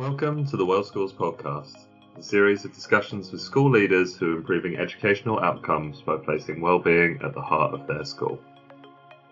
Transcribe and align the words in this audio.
Welcome 0.00 0.46
to 0.46 0.56
the 0.56 0.64
Well 0.64 0.82
Schools 0.82 1.12
podcast, 1.12 1.84
a 2.16 2.22
series 2.22 2.64
of 2.64 2.72
discussions 2.72 3.30
with 3.30 3.42
school 3.42 3.68
leaders 3.68 4.16
who 4.16 4.32
are 4.32 4.36
improving 4.38 4.78
educational 4.78 5.38
outcomes 5.40 6.00
by 6.00 6.16
placing 6.16 6.62
well-being 6.62 7.20
at 7.22 7.34
the 7.34 7.42
heart 7.42 7.74
of 7.74 7.86
their 7.86 8.02
school. 8.06 8.40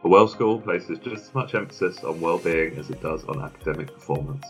The 0.03 0.10
Well 0.10 0.28
School 0.28 0.60
places 0.60 0.99
just 0.99 1.24
as 1.24 1.35
much 1.35 1.54
emphasis 1.54 2.04
on 2.04 2.21
well-being 2.21 2.76
as 2.76 2.90
it 2.90 3.01
does 3.01 3.24
on 3.24 3.40
academic 3.40 3.94
performance. 3.94 4.44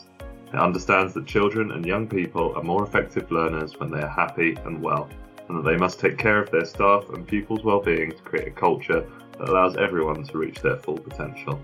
It 0.53 0.59
understands 0.59 1.15
that 1.15 1.25
children 1.25 1.71
and 1.71 1.87
young 1.87 2.09
people 2.09 2.53
are 2.57 2.64
more 2.64 2.82
effective 2.82 3.30
learners 3.30 3.79
when 3.79 3.93
they 3.93 4.03
are 4.03 4.09
happy 4.09 4.59
and 4.64 4.82
well, 4.82 5.09
and 5.48 5.57
that 5.57 5.71
they 5.71 5.77
must 5.77 6.00
take 6.00 6.19
care 6.19 6.43
of 6.43 6.50
their 6.50 6.64
staff 6.64 7.09
and 7.11 7.29
pupils' 7.29 7.62
well-being 7.62 8.11
to 8.11 8.23
create 8.23 8.48
a 8.48 8.50
culture 8.50 9.09
that 9.39 9.48
allows 9.48 9.77
everyone 9.77 10.25
to 10.25 10.39
reach 10.39 10.61
their 10.62 10.79
full 10.79 10.98
potential. 10.98 11.62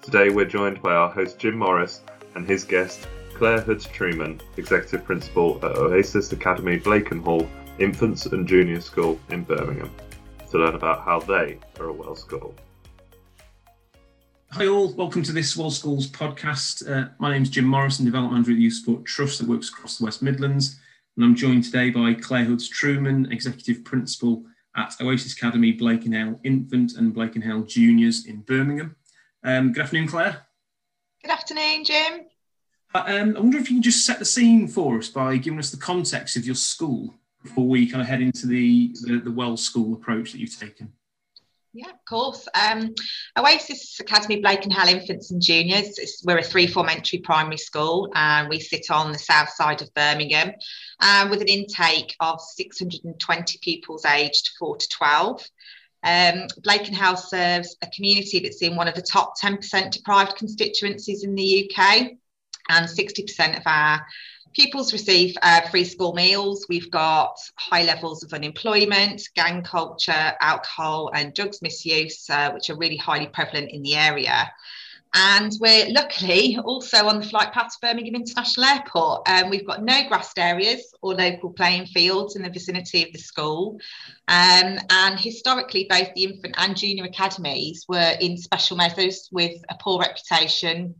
Today 0.00 0.30
we're 0.30 0.44
joined 0.44 0.80
by 0.80 0.94
our 0.94 1.10
host 1.10 1.40
Jim 1.40 1.58
Morris 1.58 2.02
and 2.36 2.46
his 2.46 2.62
guest 2.62 3.08
Claire 3.44 3.60
Hoods 3.60 3.84
Truman, 3.84 4.40
Executive 4.56 5.04
Principal 5.04 5.58
at 5.62 5.76
Oasis 5.76 6.32
Academy 6.32 6.78
Blakenhale 6.78 7.46
Infants 7.78 8.24
and 8.24 8.48
Junior 8.48 8.80
School 8.80 9.20
in 9.28 9.44
Birmingham, 9.44 9.90
to 10.50 10.56
learn 10.56 10.74
about 10.74 11.02
how 11.02 11.20
they 11.20 11.58
are 11.78 11.88
a 11.88 11.92
well 11.92 12.16
school. 12.16 12.54
Hi 14.52 14.66
all, 14.66 14.94
welcome 14.94 15.22
to 15.24 15.32
this 15.32 15.58
Well 15.58 15.70
Schools 15.70 16.06
podcast. 16.06 16.90
Uh, 16.90 17.10
my 17.18 17.30
name 17.30 17.42
is 17.42 17.50
Jim 17.50 17.66
Morrison, 17.66 18.06
Development 18.06 18.32
Manager 18.32 18.52
at 18.52 18.56
the 18.56 18.62
Youth 18.62 18.76
Sport 18.76 19.04
Trust 19.04 19.40
that 19.40 19.46
works 19.46 19.68
across 19.68 19.98
the 19.98 20.06
West 20.06 20.22
Midlands. 20.22 20.80
And 21.18 21.26
I'm 21.26 21.34
joined 21.34 21.64
today 21.64 21.90
by 21.90 22.14
Claire 22.14 22.44
Hoods 22.44 22.70
Truman, 22.70 23.30
Executive 23.30 23.84
Principal 23.84 24.42
at 24.74 24.94
Oasis 25.02 25.34
Academy 25.34 25.72
Blakenhale 25.72 26.40
Infant 26.44 26.94
and 26.96 27.12
Blakenhale 27.12 27.64
Juniors 27.64 28.24
in 28.24 28.40
Birmingham. 28.40 28.96
Um, 29.44 29.72
good 29.72 29.82
afternoon, 29.82 30.08
Claire. 30.08 30.46
Good 31.20 31.30
afternoon, 31.30 31.84
Jim. 31.84 32.24
Um, 32.94 33.36
I 33.36 33.40
wonder 33.40 33.58
if 33.58 33.68
you 33.68 33.76
can 33.76 33.82
just 33.82 34.06
set 34.06 34.20
the 34.20 34.24
scene 34.24 34.68
for 34.68 34.98
us 34.98 35.08
by 35.08 35.36
giving 35.36 35.58
us 35.58 35.70
the 35.70 35.76
context 35.76 36.36
of 36.36 36.46
your 36.46 36.54
school 36.54 37.12
before 37.42 37.66
we 37.66 37.90
kind 37.90 38.00
of 38.00 38.06
head 38.06 38.22
into 38.22 38.46
the, 38.46 38.94
the, 39.02 39.18
the 39.18 39.32
Well 39.32 39.56
School 39.56 39.94
approach 39.94 40.30
that 40.32 40.38
you've 40.38 40.56
taken. 40.56 40.92
Yeah, 41.72 41.90
of 41.90 42.04
course. 42.08 42.46
Um, 42.54 42.94
Oasis 43.36 43.98
Academy 43.98 44.40
Blakenhale 44.40 44.88
Infants 44.88 45.32
and 45.32 45.42
Juniors, 45.42 46.22
we're 46.24 46.38
a 46.38 46.42
three 46.42 46.68
form 46.68 46.88
entry 46.88 47.18
primary 47.18 47.56
school 47.56 48.12
and 48.14 48.48
we 48.48 48.60
sit 48.60 48.92
on 48.92 49.10
the 49.10 49.18
south 49.18 49.50
side 49.50 49.82
of 49.82 49.92
Birmingham 49.94 50.52
uh, 51.00 51.26
with 51.28 51.40
an 51.40 51.48
intake 51.48 52.14
of 52.20 52.40
620 52.40 53.58
pupils 53.60 54.04
aged 54.04 54.50
4 54.56 54.76
to 54.76 54.88
12. 54.88 55.44
Um, 56.04 56.46
Blakenhale 56.62 57.16
serves 57.16 57.76
a 57.82 57.88
community 57.88 58.38
that's 58.38 58.62
in 58.62 58.76
one 58.76 58.86
of 58.86 58.94
the 58.94 59.02
top 59.02 59.32
10% 59.42 59.90
deprived 59.90 60.36
constituencies 60.36 61.24
in 61.24 61.34
the 61.34 61.68
UK 61.76 62.12
and 62.68 62.86
60% 62.86 63.56
of 63.58 63.62
our 63.66 64.04
pupils 64.54 64.92
receive 64.92 65.36
uh, 65.42 65.62
free 65.68 65.84
school 65.84 66.12
meals. 66.14 66.66
We've 66.68 66.90
got 66.90 67.36
high 67.56 67.84
levels 67.84 68.22
of 68.22 68.32
unemployment, 68.32 69.28
gang 69.34 69.62
culture, 69.62 70.32
alcohol, 70.40 71.10
and 71.12 71.34
drugs 71.34 71.60
misuse, 71.60 72.28
uh, 72.30 72.52
which 72.52 72.70
are 72.70 72.76
really 72.76 72.96
highly 72.96 73.26
prevalent 73.26 73.70
in 73.70 73.82
the 73.82 73.96
area. 73.96 74.50
And 75.16 75.52
we're 75.60 75.90
luckily 75.90 76.58
also 76.64 77.06
on 77.06 77.20
the 77.20 77.26
flight 77.26 77.52
path 77.52 77.72
to 77.72 77.78
Birmingham 77.80 78.16
International 78.16 78.66
Airport. 78.66 79.28
Um, 79.28 79.48
we've 79.48 79.66
got 79.66 79.84
no 79.84 80.08
grassed 80.08 80.38
areas 80.40 80.92
or 81.02 81.14
local 81.14 81.50
playing 81.50 81.86
fields 81.86 82.34
in 82.34 82.42
the 82.42 82.50
vicinity 82.50 83.04
of 83.04 83.12
the 83.12 83.20
school. 83.20 83.78
Um, 84.26 84.80
and 84.90 85.18
historically, 85.18 85.86
both 85.88 86.12
the 86.14 86.24
infant 86.24 86.56
and 86.58 86.76
junior 86.76 87.04
academies 87.04 87.84
were 87.88 88.16
in 88.20 88.36
special 88.36 88.76
measures 88.76 89.28
with 89.30 89.56
a 89.68 89.76
poor 89.80 90.00
reputation, 90.00 90.96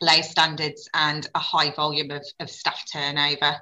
low 0.00 0.20
standards 0.20 0.88
and 0.94 1.28
a 1.34 1.38
high 1.38 1.70
volume 1.70 2.10
of, 2.10 2.24
of 2.40 2.50
staff 2.50 2.82
turnover. 2.92 3.56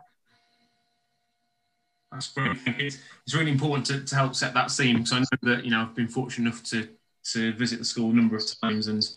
That's 2.11 2.29
brilliant. 2.29 2.61
It's, 2.67 2.98
it's 3.27 3.35
really 3.35 3.51
important 3.51 3.87
to, 3.87 4.05
to 4.05 4.15
help 4.15 4.35
set 4.35 4.53
that 4.55 4.71
scene 4.71 4.98
because 4.98 5.13
I 5.13 5.21
know 5.21 5.55
that 5.55 5.65
you 5.65 5.71
know 5.71 5.83
I've 5.83 5.95
been 5.95 6.09
fortunate 6.09 6.48
enough 6.48 6.63
to 6.65 6.89
to 7.33 7.53
visit 7.55 7.79
the 7.79 7.85
school 7.85 8.11
a 8.11 8.15
number 8.15 8.37
of 8.37 8.42
times, 8.61 8.89
and 8.89 9.09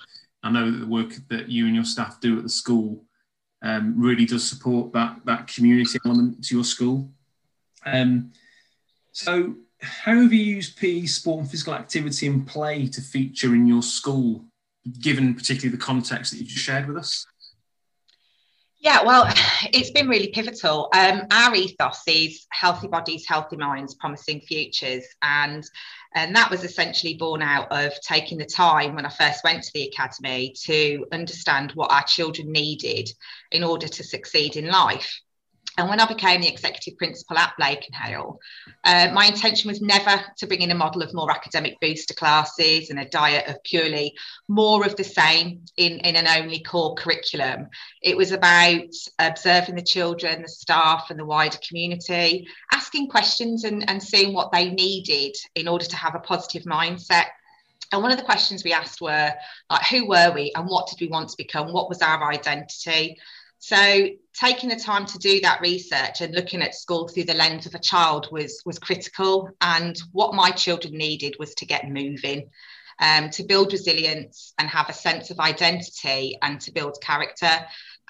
I 0.44 0.52
know 0.52 0.72
that 0.72 0.78
the 0.78 0.88
work 0.88 1.14
that 1.30 1.50
you 1.50 1.66
and 1.66 1.75
your 1.75 1.84
staff 1.84 2.22
do 2.22 2.38
at 2.38 2.44
the 2.44 2.50
school 2.50 3.04
um, 3.62 3.96
really 3.98 4.25
does 4.25 4.48
support 4.48 4.94
that 4.94 5.20
that 5.25 5.48
community 5.48 6.00
element 6.06 6.46
to 6.46 6.56
your 6.56 6.64
school. 6.64 7.09
Um, 7.86 8.31
so, 9.12 9.56
how 9.81 10.16
have 10.16 10.31
you 10.31 10.40
used 10.40 10.78
PE, 10.78 11.06
sport, 11.06 11.42
and 11.42 11.52
physical 11.52 11.74
activity 11.74 12.28
and 12.28 12.48
play 12.48 12.88
to 12.88 13.02
feature 13.02 13.54
in 13.56 13.68
your 13.68 13.81
school 13.81 14.46
given 15.01 15.34
particularly 15.34 15.75
the 15.75 15.84
context 15.84 16.31
that 16.31 16.40
you 16.40 16.46
just 16.46 16.63
shared 16.63 16.88
with 16.88 16.97
us? 16.97 17.25
Yeah, 18.85 19.03
well, 19.03 19.28
it's 19.73 19.90
been 19.90 20.07
really 20.07 20.28
pivotal. 20.28 20.90
Um, 20.94 21.23
our 21.31 21.56
ethos 21.56 22.03
is 22.07 22.46
healthy 22.51 22.88
bodies, 22.88 23.25
healthy 23.28 23.57
minds, 23.57 23.95
promising 23.95 24.41
futures. 24.41 25.06
And, 25.24 25.63
and 26.13 26.35
that 26.35 26.51
was 26.51 26.63
essentially 26.63 27.16
born 27.16 27.41
out 27.41 27.68
of 27.72 28.00
taking 28.01 28.38
the 28.38 28.45
time 28.45 28.94
when 28.94 29.06
I 29.06 29.09
first 29.09 29.44
went 29.44 29.63
to 29.63 29.72
the 29.74 29.88
academy 29.88 30.53
to 30.66 31.06
understand 31.12 31.72
what 31.72 31.91
our 31.91 32.03
children 32.03 32.51
needed 32.51 33.09
in 33.51 33.63
order 33.63 33.88
to 33.88 34.03
succeed 34.03 34.56
in 34.56 34.68
life. 34.68 35.19
And 35.78 35.90
when 35.90 36.00
I 36.00 36.06
became 36.06 36.41
the 36.41 36.47
executive 36.47 36.97
principal 36.97 37.38
at 37.38 37.53
Blakenhale, 37.58 38.40
uh, 38.86 39.09
my 39.13 39.25
intention 39.25 39.69
was 39.69 39.81
never 39.81 40.24
to 40.38 40.47
bring 40.47 40.62
in 40.62 40.72
a 40.72 40.75
model 40.75 41.02
of 41.02 41.13
more 41.13 41.30
academic 41.30 41.78
booster 41.81 42.13
classes 42.13 42.90
and 42.90 43.00
a 43.00 43.09
diet 43.09 43.47
of 43.47 43.62
purely 43.63 44.16
more 44.47 44.86
of 44.86 44.96
the 44.96 45.03
same 45.03 45.62
in, 45.75 46.00
in 46.00 46.16
an 46.16 46.28
only 46.28 46.62
core 46.62 46.96
curriculum. 46.96 47.68
It 48.02 48.16
was 48.16 48.31
about 48.31 48.88
observing 49.19 49.75
the 49.75 49.81
children, 49.81 50.44
the 50.44 50.47
staff, 50.47 51.08
and 51.09 51.19
the 51.19 51.25
wider 51.25 51.58
community, 51.68 52.47
asking 52.72 53.09
questions 53.09 53.66
and, 53.66 53.90
and 53.90 54.02
seeing 54.02 54.34
what 54.34 54.53
they 54.53 54.69
needed 54.69 55.36
in 55.56 55.68
order 55.68 55.86
to 55.86 55.96
have 55.97 56.16
a 56.16 56.19
positive 56.19 56.63
mindset. 56.63 57.25
And 57.92 58.02
one 58.02 58.12
of 58.12 58.18
the 58.18 58.24
questions 58.24 58.63
we 58.63 58.74
asked 58.74 59.02
were, 59.02 59.31
like, 59.69 59.86
who 59.88 60.07
were 60.07 60.31
we 60.34 60.52
and 60.56 60.68
what 60.68 60.88
did 60.88 61.02
we 61.02 61.07
want 61.07 61.30
to 61.30 61.38
become? 61.38 61.72
What 61.72 61.90
was 61.90 62.02
our 62.02 62.31
identity? 62.31 63.18
So 63.66 64.09
taking 64.40 64.70
the 64.70 64.76
time 64.76 65.08
to 65.08 65.18
do 65.18 65.42
that 65.42 65.59
research 65.59 66.22
and 66.22 66.36
looking 66.36 66.62
at 66.62 66.76
school 66.76 67.08
through 67.08 67.24
the 67.24 67.34
lens 67.34 67.66
of 67.66 67.74
a 67.74 67.80
child 67.80 68.28
was 68.31 68.62
was 68.64 68.78
critical. 68.78 69.50
And 69.59 70.00
what 70.12 70.36
my 70.36 70.52
children 70.52 70.94
needed 70.94 71.38
was 71.40 71.56
to 71.56 71.66
get 71.66 71.90
moving, 71.90 72.52
um, 73.02 73.31
to 73.31 73.44
build 73.44 73.74
resilience 73.74 74.54
and 74.59 74.70
have 74.70 74.88
a 74.88 74.94
sense 74.94 75.31
of 75.31 75.40
identity 75.40 76.38
and 76.44 76.62
to 76.62 76.72
build 76.72 77.00
character. 77.02 77.50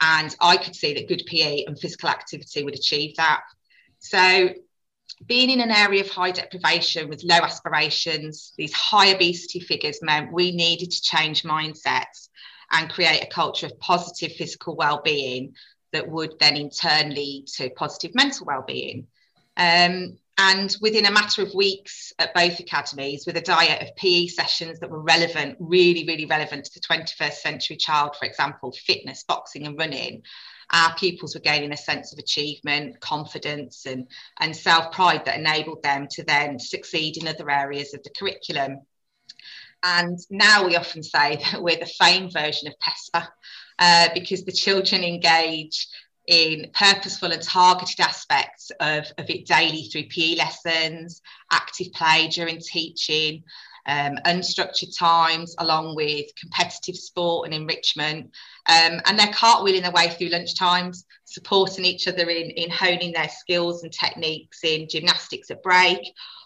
And 0.01 0.35
I 0.41 0.57
could 0.57 0.75
see 0.75 0.93
that 0.93 1.07
good 1.07 1.23
PE 1.25 1.63
and 1.67 1.79
physical 1.79 2.09
activity 2.09 2.65
would 2.65 2.75
achieve 2.75 3.15
that. 3.15 3.39
So 3.99 4.49
being 5.25 5.49
in 5.49 5.61
an 5.61 5.71
area 5.71 6.01
of 6.01 6.09
high 6.09 6.31
deprivation 6.31 7.07
with 7.07 7.23
low 7.23 7.37
aspirations, 7.37 8.51
these 8.57 8.73
high 8.73 9.15
obesity 9.15 9.61
figures 9.61 9.99
meant 10.01 10.33
we 10.33 10.51
needed 10.51 10.91
to 10.91 11.01
change 11.01 11.43
mindsets 11.43 12.24
and 12.71 12.89
create 12.89 13.23
a 13.23 13.27
culture 13.27 13.65
of 13.65 13.79
positive 13.79 14.33
physical 14.33 14.75
well-being 14.75 15.53
that 15.93 16.09
would 16.09 16.37
then 16.39 16.57
in 16.57 16.69
turn 16.69 17.13
lead 17.13 17.47
to 17.47 17.69
positive 17.71 18.13
mental 18.15 18.45
well-being. 18.45 19.07
Um, 19.57 20.17
and 20.37 20.75
within 20.81 21.05
a 21.05 21.11
matter 21.11 21.41
of 21.43 21.53
weeks 21.53 22.11
at 22.19 22.33
both 22.33 22.59
academies, 22.59 23.25
with 23.25 23.37
a 23.37 23.41
diet 23.41 23.81
of 23.81 23.95
PE 23.95 24.27
sessions 24.27 24.79
that 24.79 24.89
were 24.89 25.01
relevant, 25.01 25.55
really, 25.59 26.05
really 26.05 26.25
relevant 26.25 26.65
to 26.65 26.73
the 26.73 26.85
21st 26.85 27.35
century 27.35 27.77
child, 27.77 28.17
for 28.17 28.25
example, 28.25 28.73
fitness, 28.73 29.23
boxing, 29.23 29.65
and 29.65 29.77
running, 29.77 30.23
our 30.71 30.93
pupils 30.95 31.35
were 31.35 31.41
gaining 31.41 31.71
a 31.71 31.77
sense 31.77 32.11
of 32.11 32.19
achievement, 32.19 32.99
confidence, 32.99 33.85
and, 33.85 34.07
and 34.39 34.55
self 34.55 34.91
pride 34.91 35.23
that 35.25 35.39
enabled 35.39 35.83
them 35.83 36.07
to 36.11 36.23
then 36.23 36.59
succeed 36.59 37.15
in 37.17 37.27
other 37.27 37.49
areas 37.49 37.93
of 37.93 38.03
the 38.03 38.09
curriculum. 38.09 38.81
And 39.85 40.17
now 40.31 40.65
we 40.65 40.75
often 40.75 41.03
say 41.03 41.35
that 41.51 41.61
we're 41.61 41.79
the 41.79 41.85
fame 41.85 42.29
version 42.29 42.67
of 42.67 42.73
PESSPA 42.79 43.27
uh, 43.79 44.09
because 44.13 44.43
the 44.43 44.51
children 44.51 45.03
engage 45.03 45.87
in 46.27 46.71
purposeful 46.73 47.31
and 47.31 47.41
targeted 47.41 47.99
aspects 47.99 48.71
of, 48.79 49.05
of 49.19 49.29
it 49.29 49.45
daily 49.45 49.83
through 49.83 50.07
PE 50.09 50.35
lessons, 50.35 51.21
active 51.51 51.93
play 51.93 52.27
during 52.29 52.59
teaching, 52.59 53.43
um, 53.85 54.17
unstructured 54.25 54.97
times, 54.97 55.55
along 55.59 55.95
with 55.95 56.25
competitive 56.39 56.95
sport 56.95 57.47
and 57.47 57.53
enrichment. 57.53 58.31
Um, 58.67 59.01
and 59.05 59.19
they're 59.19 59.27
cartwheeling 59.27 59.83
their 59.83 59.91
way 59.91 60.09
through 60.09 60.29
lunch 60.29 60.57
times, 60.57 61.05
supporting 61.25 61.85
each 61.85 62.07
other 62.07 62.27
in, 62.27 62.49
in 62.49 62.71
honing 62.71 63.13
their 63.13 63.29
skills 63.29 63.83
and 63.83 63.91
techniques 63.91 64.63
in 64.63 64.87
gymnastics 64.89 65.51
at 65.51 65.61
break, 65.61 65.99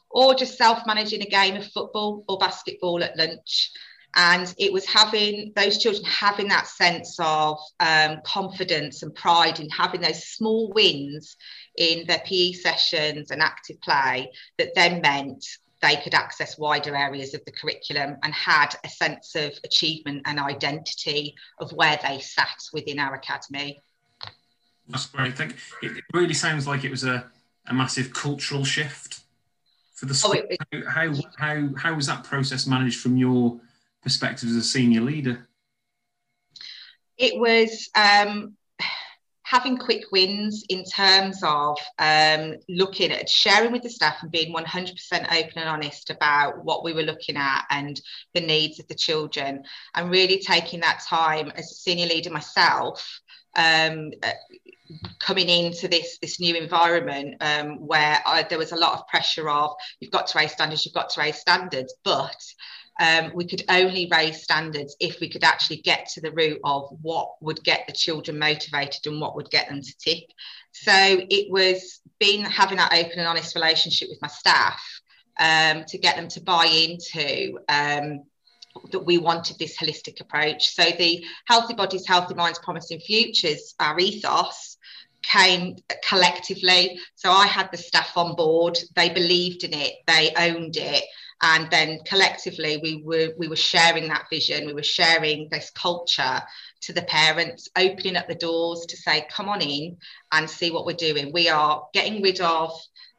or 0.10 0.36
just 0.36 0.58
self 0.58 0.86
managing 0.86 1.22
a 1.22 1.30
game 1.30 1.56
of 1.56 1.72
football 1.72 2.24
or 2.28 2.38
basketball 2.38 3.04
at 3.04 3.18
lunch. 3.18 3.72
And 4.16 4.54
it 4.58 4.74
was 4.74 4.88
having 4.88 5.54
those 5.56 5.78
children 5.78 6.04
having 6.04 6.48
that 6.48 6.68
sense 6.68 7.16
of 7.20 7.60
um, 7.80 8.22
confidence 8.24 9.04
and 9.04 9.14
pride 9.14 9.60
in 9.60 9.70
having 9.70 10.02
those 10.02 10.26
small 10.26 10.72
wins 10.74 11.38
in 11.78 12.08
their 12.08 12.22
PE 12.26 12.54
sessions 12.54 13.30
and 13.30 13.42
active 13.42 13.80
play 13.82 14.32
that 14.58 14.74
then 14.74 15.02
meant 15.02 15.46
they 15.82 15.96
could 15.98 16.14
access 16.14 16.58
wider 16.58 16.96
areas 16.96 17.34
of 17.34 17.46
the 17.46 17.52
curriculum 17.52 18.18
and 18.24 18.34
had 18.34 18.76
a 18.84 18.90
sense 18.90 19.36
of 19.36 19.54
achievement 19.64 20.24
and 20.26 20.40
identity 20.40 21.36
of 21.60 21.72
where 21.72 21.98
they 22.04 22.20
sat 22.20 22.58
within 22.74 23.00
our 23.00 23.14
academy. 23.14 23.80
That's 24.88 25.06
great. 25.06 25.38
Thank 25.38 25.56
you. 25.82 25.98
It 25.98 26.04
really 26.14 26.34
sounds 26.34 26.68
like 26.68 26.84
it 26.84 26.92
was 26.92 27.04
a, 27.04 27.26
a 27.68 27.74
massive 27.74 28.12
cultural 28.12 28.66
shift 28.66 29.19
for 30.00 30.06
the 30.06 30.14
school. 30.14 30.36
Oh, 30.38 30.48
it, 30.50 30.58
it, 30.72 30.88
how, 30.88 31.14
how, 31.38 31.70
how 31.76 31.94
was 31.94 32.08
that 32.08 32.24
process 32.24 32.66
managed 32.66 33.02
from 33.02 33.18
your 33.18 33.60
perspective 34.02 34.48
as 34.50 34.56
a 34.56 34.64
senior 34.64 35.02
leader? 35.02 35.50
It 37.18 37.38
was 37.38 37.90
um, 37.96 38.56
having 39.50 39.78
quick 39.78 40.04
wins 40.12 40.64
in 40.70 40.84
terms 40.84 41.42
of 41.44 41.76
um, 41.98 42.54
looking 42.70 43.12
at 43.12 43.28
sharing 43.28 43.72
with 43.72 43.82
the 43.82 43.90
staff 43.90 44.22
and 44.22 44.32
being 44.32 44.54
100% 44.54 44.94
open 45.12 45.54
and 45.56 45.68
honest 45.68 46.12
about 46.12 46.64
what 46.64 46.84
we 46.84 46.94
were 46.94 47.02
looking 47.02 47.36
at 47.36 47.66
and 47.72 48.00
the 48.36 48.42
needs 48.42 48.80
of 48.80 48.88
the 48.88 48.94
children. 48.94 49.64
And 49.96 50.12
really 50.12 50.38
taking 50.40 50.82
that 50.82 51.02
time 51.10 51.52
as 51.56 51.72
a 51.72 51.74
senior 51.74 52.06
leader 52.06 52.30
myself 52.30 53.22
um, 53.56 54.12
coming 55.20 55.50
into 55.50 55.88
this 55.88 56.20
this 56.20 56.40
new 56.40 56.56
environment 56.56 57.36
um, 57.42 57.86
where 57.86 58.22
I, 58.26 58.44
there 58.44 58.58
was 58.58 58.72
a 58.72 58.78
lot 58.78 58.94
of 58.94 59.08
pressure 59.08 59.50
of 59.50 59.72
you've 60.00 60.12
got 60.12 60.28
to 60.28 60.38
raise 60.38 60.52
standards 60.52 60.86
you've 60.86 60.96
got 60.96 61.10
to 61.12 61.22
raise 61.22 61.38
standards 61.38 61.94
but 62.04 62.36
um, 63.00 63.32
we 63.34 63.48
could 63.48 63.64
only 63.70 64.10
raise 64.12 64.44
standards 64.44 64.96
if 65.00 65.20
we 65.22 65.30
could 65.30 65.44
actually 65.44 65.78
get 65.78 66.08
to 66.10 66.22
the 66.22 66.32
root 66.32 66.60
of 66.66 66.90
what 67.02 67.42
would 67.42 67.64
get 67.64 67.88
the 67.88 67.94
children 67.94 68.38
motivated 68.38 69.08
and 69.08 69.22
what 69.22 69.36
would 69.36 69.50
get 69.50 69.70
them 69.70 69.82
to 69.82 69.98
tick. 69.98 70.26
So 70.72 70.92
it 70.94 71.50
was 71.50 72.02
being 72.20 72.44
having 72.44 72.78
that 72.78 72.94
open 72.94 73.20
and 73.20 73.28
honest 73.28 73.56
relationship 73.56 74.10
with 74.10 74.22
my 74.22 74.28
staff 74.28 74.82
um, 75.40 75.86
to 75.88 75.98
get 75.98 76.18
them 76.18 76.28
to 76.28 76.42
buy 76.42 76.66
into 76.66 77.60
um, 77.70 78.24
that 78.92 79.06
we 79.06 79.18
wanted 79.18 79.58
this 79.58 79.78
holistic 79.78 80.20
approach. 80.20 80.76
So 80.76 80.84
the 80.84 81.24
healthy 81.46 81.76
bodies, 81.76 82.06
healthy 82.06 82.34
minds, 82.34 82.60
promising 82.60 83.00
futures, 83.00 83.76
our 83.80 83.98
ethos 83.98 84.78
came 85.24 85.78
collectively. 86.06 87.00
So 87.16 87.32
I 87.32 87.46
had 87.48 87.72
the 87.72 87.78
staff 87.78 88.18
on 88.18 88.36
board. 88.36 88.78
They 88.96 89.10
believed 89.10 89.64
in 89.64 89.74
it. 89.74 89.94
They 90.06 90.34
owned 90.38 90.76
it 90.76 91.06
and 91.42 91.70
then 91.72 92.00
collectively 92.06 92.80
we 92.84 93.02
were 93.04 93.30
we 93.38 93.48
were 93.48 93.56
sharing 93.56 94.08
that 94.08 94.26
vision 94.30 94.66
we 94.66 94.74
were 94.74 94.84
sharing 94.84 95.48
this 95.50 95.72
culture 95.72 96.42
to 96.82 96.94
the 96.94 97.02
parents 97.04 97.70
opening 97.78 98.16
up 98.16 98.28
the 98.28 98.36
doors 98.36 98.86
to 98.88 98.98
say 98.98 99.26
come 99.32 99.50
on 99.50 99.62
in 99.62 99.98
and 100.32 100.50
see 100.50 100.72
what 100.72 100.86
we're 100.86 100.94
doing 100.94 101.32
we 101.34 101.50
are 101.50 101.84
getting 101.94 102.22
rid 102.22 102.40
of 102.42 102.72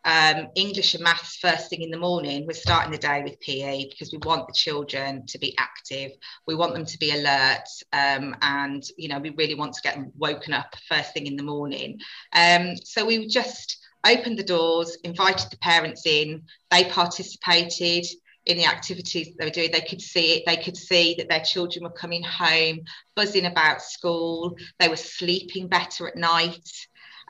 um, 0.05 0.49
English 0.55 0.95
and 0.95 1.05
maths 1.05 1.37
first 1.37 1.69
thing 1.69 1.83
in 1.83 1.91
the 1.91 1.99
morning. 1.99 2.47
We're 2.47 2.55
starting 2.55 2.93
the 2.93 2.99
day 2.99 3.23
with 3.23 3.41
PE 3.41 3.89
because 3.91 4.13
we 4.13 4.19
want 4.19 4.47
the 4.47 4.55
children 4.55 5.27
to 5.27 5.39
be 5.39 5.55
active. 5.59 6.13
We 6.47 6.55
want 6.55 6.75
them 6.75 6.87
to 6.87 6.99
be 6.99 7.11
alert, 7.11 7.69
um, 7.93 8.35
and 8.41 8.83
you 8.97 9.09
know 9.09 9.19
we 9.19 9.31
really 9.31 9.55
want 9.55 9.75
to 9.75 9.83
get 9.83 9.97
them 9.97 10.13
woken 10.17 10.55
up 10.55 10.75
first 10.89 11.13
thing 11.13 11.27
in 11.27 11.37
the 11.37 11.43
morning. 11.43 11.99
Um, 12.33 12.77
so 12.77 13.05
we 13.05 13.29
just 13.29 13.77
opened 14.05 14.39
the 14.39 14.45
doors, 14.45 14.97
invited 15.05 15.51
the 15.51 15.59
parents 15.59 16.07
in. 16.07 16.43
They 16.71 16.85
participated 16.85 18.07
in 18.47 18.57
the 18.57 18.65
activities 18.65 19.35
they 19.37 19.45
were 19.45 19.51
doing. 19.51 19.71
They 19.71 19.81
could 19.81 20.01
see 20.01 20.33
it. 20.35 20.45
They 20.47 20.57
could 20.57 20.77
see 20.77 21.15
that 21.19 21.29
their 21.29 21.41
children 21.41 21.85
were 21.85 21.91
coming 21.91 22.23
home, 22.23 22.81
buzzing 23.15 23.47
about 23.47 23.83
school. 23.83 24.57
They 24.79 24.89
were 24.89 24.97
sleeping 24.97 25.69
better 25.69 26.09
at 26.09 26.17
night. 26.17 26.69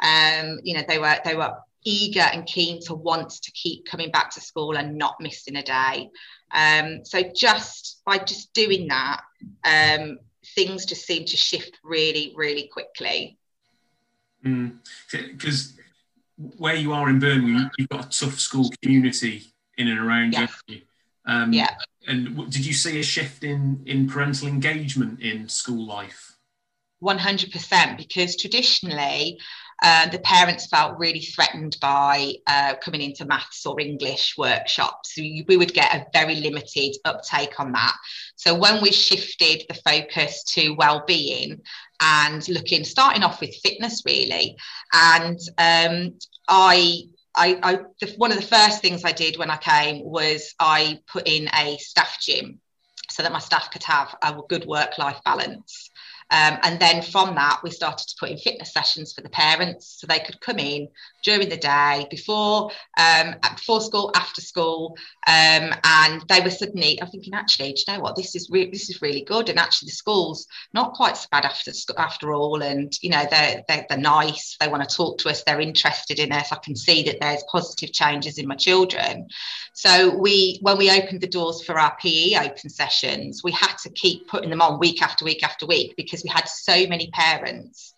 Um, 0.02 0.60
you 0.62 0.74
know, 0.74 0.84
they 0.86 0.98
were 0.98 1.18
they 1.24 1.34
were 1.34 1.54
eager 1.84 2.20
and 2.20 2.46
keen 2.46 2.80
to 2.82 2.94
want 2.94 3.30
to 3.30 3.52
keep 3.52 3.86
coming 3.86 4.10
back 4.10 4.30
to 4.30 4.40
school 4.40 4.76
and 4.76 4.96
not 4.96 5.16
missing 5.20 5.56
a 5.56 5.62
day. 5.62 6.10
Um, 6.52 7.04
so 7.04 7.22
just 7.34 8.02
by 8.04 8.18
just 8.18 8.52
doing 8.52 8.88
that, 8.88 9.22
um, 9.64 10.18
things 10.54 10.84
just 10.84 11.06
seem 11.06 11.24
to 11.24 11.36
shift 11.36 11.78
really, 11.82 12.32
really 12.36 12.68
quickly. 12.72 13.38
Because 14.42 15.72
mm 15.72 15.79
where 16.56 16.74
you 16.74 16.92
are 16.92 17.08
in 17.08 17.18
Birmingham, 17.18 17.70
you've 17.78 17.88
got 17.88 18.06
a 18.06 18.18
tough 18.18 18.38
school 18.38 18.70
community 18.82 19.44
in 19.76 19.88
and 19.88 19.98
around 19.98 20.32
yeah. 20.32 20.46
you. 20.66 20.80
Um, 21.26 21.52
yeah. 21.52 21.74
And 22.06 22.50
did 22.50 22.64
you 22.64 22.72
see 22.72 22.98
a 22.98 23.02
shift 23.02 23.44
in 23.44 23.82
in 23.86 24.08
parental 24.08 24.48
engagement 24.48 25.20
in 25.20 25.48
school 25.48 25.86
life? 25.86 26.36
100% 27.02 27.96
because 27.96 28.36
traditionally 28.36 29.38
uh, 29.82 30.08
the 30.10 30.18
parents 30.18 30.66
felt 30.66 30.98
really 30.98 31.20
threatened 31.20 31.76
by 31.80 32.34
uh, 32.46 32.74
coming 32.82 33.00
into 33.00 33.24
maths 33.24 33.64
or 33.64 33.80
English 33.80 34.36
workshops. 34.36 35.14
We, 35.16 35.44
we 35.48 35.56
would 35.56 35.72
get 35.72 35.94
a 35.94 36.06
very 36.12 36.34
limited 36.36 36.96
uptake 37.06 37.58
on 37.58 37.72
that. 37.72 37.96
So 38.36 38.54
when 38.54 38.82
we 38.82 38.92
shifted 38.92 39.64
the 39.68 39.74
focus 39.74 40.44
to 40.54 40.74
well-being 40.74 41.62
and 41.98 42.46
looking, 42.48 42.84
starting 42.84 43.22
off 43.22 43.40
with 43.40 43.54
fitness 43.62 44.02
really, 44.04 44.56
and 44.92 45.38
um, 45.56 46.18
I 46.48 47.04
I, 47.36 47.58
I 47.62 47.78
the, 48.00 48.12
one 48.16 48.32
of 48.32 48.38
the 48.38 48.46
first 48.46 48.82
things 48.82 49.04
I 49.04 49.12
did 49.12 49.38
when 49.38 49.50
I 49.50 49.56
came 49.56 50.04
was 50.04 50.54
I 50.58 51.00
put 51.06 51.28
in 51.28 51.48
a 51.54 51.76
staff 51.78 52.18
gym 52.20 52.60
so 53.08 53.22
that 53.22 53.32
my 53.32 53.38
staff 53.38 53.70
could 53.70 53.82
have 53.84 54.16
a 54.22 54.34
good 54.48 54.66
work 54.66 54.98
life 54.98 55.20
balance. 55.24 55.89
Um, 56.30 56.58
and 56.62 56.78
then 56.78 57.02
from 57.02 57.34
that, 57.34 57.60
we 57.62 57.70
started 57.70 58.06
to 58.08 58.14
put 58.18 58.30
in 58.30 58.38
fitness 58.38 58.72
sessions 58.72 59.12
for 59.12 59.20
the 59.20 59.30
parents 59.30 59.98
so 59.98 60.06
they 60.06 60.20
could 60.20 60.40
come 60.40 60.58
in 60.58 60.88
during 61.22 61.48
the 61.48 61.56
day, 61.56 62.06
before 62.10 62.70
um, 62.98 63.34
before 63.54 63.80
school, 63.80 64.10
after 64.14 64.40
school, 64.40 64.96
um, 65.26 65.74
and 65.84 66.24
they 66.28 66.40
were 66.40 66.50
suddenly. 66.50 67.00
I'm 67.00 67.08
thinking, 67.08 67.34
actually, 67.34 67.72
do 67.72 67.82
you 67.86 67.94
know 67.94 68.00
what? 68.00 68.16
This 68.16 68.34
is 68.34 68.48
re- 68.50 68.70
this 68.70 68.88
is 68.90 69.02
really 69.02 69.22
good, 69.22 69.48
and 69.48 69.58
actually, 69.58 69.86
the 69.86 69.92
school's 69.92 70.46
not 70.72 70.94
quite 70.94 71.16
so 71.16 71.26
bad 71.30 71.44
after 71.44 71.72
after 71.96 72.32
all. 72.32 72.62
And 72.62 72.92
you 73.02 73.10
know, 73.10 73.24
they're, 73.30 73.62
they're 73.68 73.86
they're 73.88 73.98
nice. 73.98 74.56
They 74.60 74.68
want 74.68 74.88
to 74.88 74.96
talk 74.96 75.18
to 75.18 75.30
us. 75.30 75.42
They're 75.42 75.60
interested 75.60 76.18
in 76.18 76.32
us. 76.32 76.52
I 76.52 76.56
can 76.56 76.76
see 76.76 77.02
that 77.04 77.18
there's 77.20 77.42
positive 77.50 77.92
changes 77.92 78.38
in 78.38 78.46
my 78.46 78.56
children. 78.56 79.28
So 79.72 80.14
we, 80.16 80.58
when 80.62 80.76
we 80.78 80.90
opened 80.90 81.20
the 81.20 81.28
doors 81.28 81.62
for 81.64 81.78
our 81.78 81.96
PE 82.00 82.34
open 82.34 82.68
sessions, 82.68 83.42
we 83.42 83.52
had 83.52 83.76
to 83.82 83.90
keep 83.90 84.28
putting 84.28 84.50
them 84.50 84.60
on 84.60 84.78
week 84.78 85.00
after 85.00 85.24
week 85.24 85.42
after 85.42 85.64
week 85.66 85.94
because 85.96 86.19
we 86.24 86.30
had 86.30 86.48
so 86.48 86.86
many 86.86 87.10
parents 87.10 87.94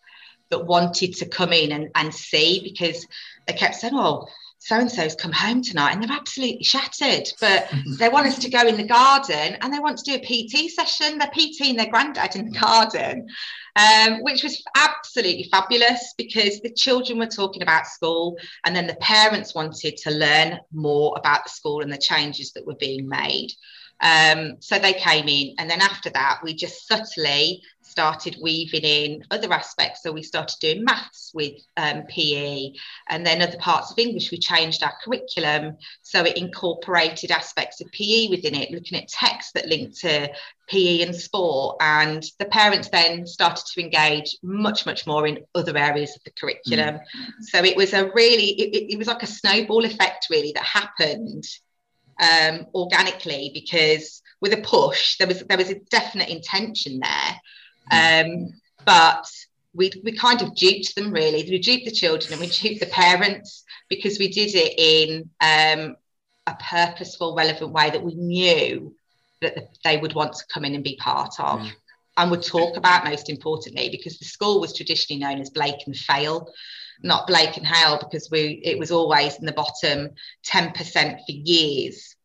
that 0.51 0.67
wanted 0.67 1.15
to 1.15 1.27
come 1.27 1.53
in 1.53 1.73
and, 1.73 1.89
and 1.95 2.15
see 2.15 2.61
because 2.63 3.07
they 3.47 3.55
kept 3.55 3.75
saying, 3.75 3.95
oh, 3.97 4.27
so 4.59 4.77
and 4.77 4.93
so's 4.93 5.17
come 5.17 5.33
home 5.33 5.61
tonight 5.61 5.93
and 5.93 6.03
they're 6.03 6.17
absolutely 6.17 6.63
shattered. 6.63 7.29
But 7.41 7.69
they 7.99 8.09
want 8.09 8.29
us 8.29 8.39
to 8.39 8.49
go 8.51 8.65
in 8.65 8.77
the 8.77 8.85
garden 8.85 9.57
and 9.61 9.75
they 9.75 9.81
want 9.81 9.99
to 9.99 10.05
do 10.05 10.15
a 10.15 10.21
PT 10.21 10.71
session. 10.71 11.19
They're 11.19 11.29
PTing 11.29 11.77
their 11.77 11.91
granddad 11.91 12.37
in 12.37 12.49
the 12.49 12.59
garden, 12.59 13.27
um, 13.75 14.23
which 14.23 14.45
was 14.45 14.63
absolutely 14.77 15.49
fabulous 15.51 16.15
because 16.17 16.61
the 16.61 16.73
children 16.73 17.19
were 17.19 17.27
talking 17.27 17.63
about 17.63 17.89
school 17.89 18.39
and 18.65 18.77
then 18.77 18.87
the 18.87 18.95
parents 18.97 19.53
wanted 19.53 19.97
to 19.97 20.11
learn 20.13 20.61
more 20.73 21.15
about 21.19 21.43
the 21.43 21.51
school 21.51 21.81
and 21.81 21.93
the 21.93 21.99
changes 21.99 22.53
that 22.53 22.67
were 22.67 22.77
being 22.77 23.09
made. 23.09 23.51
Um, 24.01 24.57
so 24.59 24.79
they 24.79 24.95
came 24.95 25.29
in, 25.29 25.55
and 25.59 25.71
then 25.71 25.81
after 25.81 26.11
that, 26.11 26.41
we 26.43 26.55
just 26.55 26.89
subtly 26.89 27.63
started 27.93 28.39
weaving 28.41 28.83
in 28.83 29.25
other 29.31 29.53
aspects. 29.53 30.03
So 30.03 30.11
we 30.11 30.23
started 30.23 30.57
doing 30.61 30.83
maths 30.83 31.31
with 31.35 31.53
um, 31.77 32.05
PE, 32.09 32.73
and 33.09 33.25
then 33.25 33.43
other 33.43 33.59
parts 33.59 33.93
of 33.93 33.99
English. 33.99 34.31
We 34.31 34.39
changed 34.39 34.83
our 34.83 34.95
curriculum 35.05 35.77
so 36.01 36.25
it 36.25 36.39
incorporated 36.39 37.31
aspects 37.31 37.81
of 37.81 37.93
PE 37.93 38.29
within 38.29 38.55
it, 38.55 38.71
looking 38.71 38.99
at 38.99 39.09
texts 39.09 39.53
that 39.53 39.69
linked 39.69 40.01
to 40.01 40.33
PE 40.69 41.03
and 41.03 41.15
sport. 41.15 41.77
And 41.81 42.25
the 42.39 42.47
parents 42.47 42.89
then 42.89 43.27
started 43.27 43.67
to 43.67 43.81
engage 43.81 44.37
much, 44.43 44.87
much 44.87 45.07
more 45.07 45.27
in 45.27 45.45
other 45.55 45.77
areas 45.77 46.17
of 46.17 46.25
the 46.25 46.33
curriculum. 46.33 46.97
Mm. 46.97 47.43
So 47.43 47.59
it 47.63 47.77
was 47.77 47.93
a 47.93 48.11
really, 48.15 48.51
it, 48.61 48.95
it 48.95 48.99
was 48.99 49.07
like 49.07 49.23
a 49.23 49.27
snowball 49.27 49.85
effect, 49.85 50.29
really, 50.31 50.53
that 50.53 50.65
happened 50.65 51.45
um, 52.21 52.67
organically 52.75 53.51
because 53.53 54.23
with 54.41 54.53
a 54.53 54.59
push 54.59 55.17
there 55.19 55.27
was 55.27 55.41
there 55.41 55.57
was 55.57 55.71
a 55.71 55.81
definite 55.91 56.29
intention 56.29 57.01
there 57.01 57.41
um, 57.91 58.53
but 58.85 59.27
we, 59.75 59.91
we 60.05 60.13
kind 60.13 60.43
of 60.43 60.55
duped 60.55 60.95
them 60.95 61.13
really 61.13 61.49
we 61.49 61.59
duped 61.59 61.85
the 61.85 61.91
children 61.91 62.33
and 62.33 62.41
we 62.41 62.47
duped 62.49 62.81
the 62.81 62.87
parents 62.87 63.65
because 63.89 64.19
we 64.19 64.29
did 64.29 64.51
it 64.55 64.75
in 64.79 65.31
um, 65.41 65.97
a 66.47 66.57
purposeful 66.71 67.35
relevant 67.37 67.73
way 67.73 67.91
that 67.91 68.03
we 68.03 68.15
knew 68.15 68.95
that 69.41 69.69
they 69.85 69.97
would 69.97 70.15
want 70.15 70.35
to 70.35 70.45
come 70.53 70.65
in 70.65 70.75
and 70.75 70.85
be 70.85 70.97
part 70.97 71.35
of 71.39 71.61
mm. 71.61 71.71
and 72.17 72.31
would 72.31 72.43
talk 72.43 72.77
about 72.77 73.05
most 73.05 73.29
importantly 73.29 73.89
because 73.91 74.19
the 74.19 74.25
school 74.25 74.61
was 74.61 74.75
traditionally 74.75 75.21
known 75.21 75.41
as 75.41 75.51
blake 75.51 75.83
and 75.87 75.97
fail 75.97 76.49
not 77.03 77.27
Blake 77.27 77.57
and 77.57 77.67
Hale 77.67 77.99
because 77.99 78.31
we 78.31 78.61
it 78.65 78.79
was 78.79 78.91
always 78.91 79.37
in 79.37 79.47
the 79.47 79.53
bottom 79.53 80.11
10% 80.47 80.75
for 80.75 81.33
years 81.33 82.17